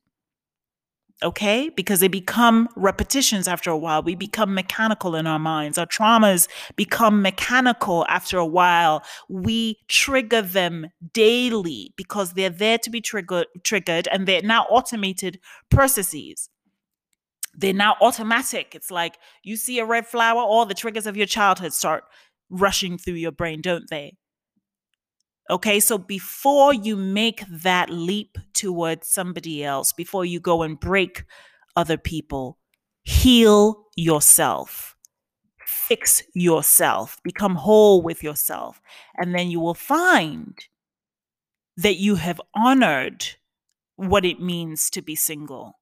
okay? 1.23 1.71
Because 1.71 2.01
they 2.01 2.09
become 2.09 2.69
repetitions 2.77 3.49
after 3.49 3.71
a 3.71 3.77
while. 3.77 4.03
We 4.03 4.15
become 4.15 4.55
mechanical 4.55 5.15
in 5.15 5.27
our 5.27 5.39
minds. 5.39 5.79
Our 5.79 5.87
traumas 5.87 6.49
become 6.77 7.23
mechanical 7.23 8.07
after 8.09 8.39
a 8.39 8.47
while. 8.47 9.03
We 9.29 9.79
trigger 9.89 10.43
them 10.43 10.89
daily 11.13 11.93
because 11.97 12.33
they're 12.33 12.51
there 12.51 12.79
to 12.79 12.91
be 12.91 13.01
triggered, 13.01 13.47
triggered 13.65 14.09
and 14.13 14.27
they're 14.27 14.43
now 14.43 14.65
automated 14.65 15.41
processes. 15.71 16.49
They're 17.55 17.73
now 17.73 17.97
automatic. 18.01 18.75
It's 18.75 18.91
like 18.91 19.19
you 19.43 19.57
see 19.57 19.81
a 19.81 19.85
red 19.85 20.07
flower, 20.07 20.41
all 20.41 20.65
the 20.65 20.75
triggers 20.75 21.07
of 21.07 21.17
your 21.17 21.27
childhood 21.27 21.73
start 21.73 22.05
rushing 22.51 22.99
through 22.99 23.15
your 23.15 23.33
brain, 23.33 23.61
don't 23.61 23.91
they? 23.91 24.17
Okay, 25.51 25.81
so 25.81 25.97
before 25.97 26.75
you 26.75 26.95
make 26.95 27.43
that 27.49 27.89
leap 27.89 28.37
towards 28.53 29.09
somebody 29.09 29.65
else, 29.65 29.93
before 29.93 30.25
you 30.25 30.41
go 30.41 30.63
and 30.63 30.79
break 30.79 31.25
other 31.75 31.97
people, 31.97 32.59
heal 33.03 33.87
yourself, 33.97 34.95
fix 35.65 36.23
yourself, 36.35 37.19
become 37.25 37.55
whole 37.55 38.03
with 38.03 38.23
yourself. 38.23 38.83
And 39.17 39.35
then 39.35 39.51
you 39.51 39.59
will 39.59 39.75
find 39.75 40.55
that 41.79 41.97
you 41.97 42.17
have 42.17 42.41
honored 42.55 43.25
what 43.97 44.27
it 44.27 44.41
means 44.41 44.91
to 44.91 45.01
be 45.01 45.15
single. 45.15 45.79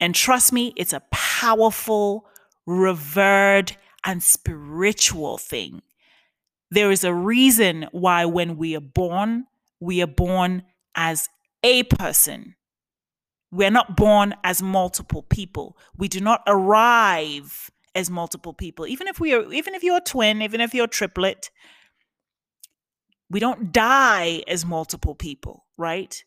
And 0.00 0.14
trust 0.14 0.52
me, 0.52 0.72
it's 0.76 0.92
a 0.92 1.02
powerful, 1.12 2.26
revered, 2.66 3.76
and 4.04 4.22
spiritual 4.22 5.38
thing. 5.38 5.82
There 6.74 6.90
is 6.90 7.04
a 7.04 7.14
reason 7.14 7.86
why 7.92 8.24
when 8.24 8.56
we 8.56 8.74
are 8.74 8.80
born, 8.80 9.44
we 9.78 10.02
are 10.02 10.08
born 10.08 10.64
as 10.96 11.28
a 11.62 11.84
person. 11.84 12.56
We're 13.52 13.70
not 13.70 13.96
born 13.96 14.34
as 14.42 14.60
multiple 14.60 15.22
people. 15.22 15.78
We 15.96 16.08
do 16.08 16.18
not 16.18 16.42
arrive 16.48 17.70
as 17.94 18.10
multiple 18.10 18.54
people. 18.54 18.88
Even 18.88 19.06
if 19.06 19.20
we 19.20 19.32
are 19.32 19.52
even 19.52 19.76
if 19.76 19.84
you're 19.84 19.98
a 19.98 20.00
twin, 20.00 20.42
even 20.42 20.60
if 20.60 20.74
you're 20.74 20.86
a 20.86 20.88
triplet, 20.88 21.52
we 23.30 23.38
don't 23.38 23.70
die 23.70 24.42
as 24.48 24.66
multiple 24.66 25.14
people, 25.14 25.66
right? 25.78 26.24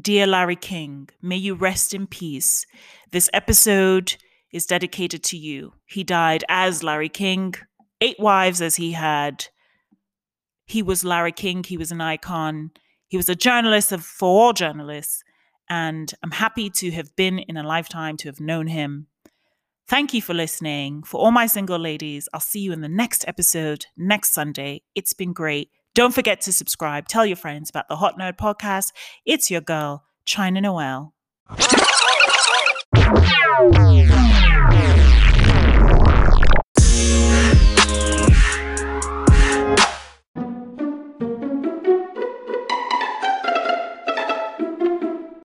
Dear 0.00 0.28
Larry 0.28 0.54
King, 0.54 1.08
may 1.20 1.36
you 1.36 1.56
rest 1.56 1.92
in 1.92 2.06
peace. 2.06 2.66
This 3.10 3.28
episode 3.32 4.16
is 4.52 4.64
dedicated 4.64 5.24
to 5.24 5.36
you. 5.36 5.72
He 5.86 6.04
died 6.04 6.44
as 6.48 6.84
Larry 6.84 7.08
King 7.08 7.56
eight 8.00 8.18
wives 8.18 8.60
as 8.60 8.76
he 8.76 8.92
had. 8.92 9.46
He 10.66 10.82
was 10.82 11.04
Larry 11.04 11.32
King. 11.32 11.64
He 11.64 11.76
was 11.76 11.90
an 11.90 12.00
icon. 12.00 12.70
He 13.08 13.16
was 13.16 13.28
a 13.28 13.34
journalist 13.34 13.92
of, 13.92 14.04
for 14.04 14.28
all 14.28 14.52
journalists. 14.52 15.22
And 15.68 16.12
I'm 16.22 16.32
happy 16.32 16.70
to 16.70 16.90
have 16.92 17.14
been 17.16 17.38
in 17.38 17.56
a 17.56 17.62
lifetime 17.62 18.16
to 18.18 18.28
have 18.28 18.40
known 18.40 18.68
him. 18.68 19.06
Thank 19.88 20.14
you 20.14 20.22
for 20.22 20.34
listening. 20.34 21.02
For 21.02 21.20
all 21.20 21.32
my 21.32 21.46
single 21.46 21.78
ladies, 21.78 22.28
I'll 22.32 22.40
see 22.40 22.60
you 22.60 22.72
in 22.72 22.80
the 22.80 22.88
next 22.88 23.24
episode 23.26 23.86
next 23.96 24.32
Sunday. 24.32 24.82
It's 24.94 25.12
been 25.12 25.32
great. 25.32 25.70
Don't 25.94 26.14
forget 26.14 26.40
to 26.42 26.52
subscribe. 26.52 27.08
Tell 27.08 27.26
your 27.26 27.36
friends 27.36 27.70
about 27.70 27.88
the 27.88 27.96
Hot 27.96 28.16
Nerd 28.16 28.36
podcast. 28.36 28.92
It's 29.26 29.50
your 29.50 29.60
girl, 29.60 30.04
China 30.24 30.60
Noel. 30.60 31.12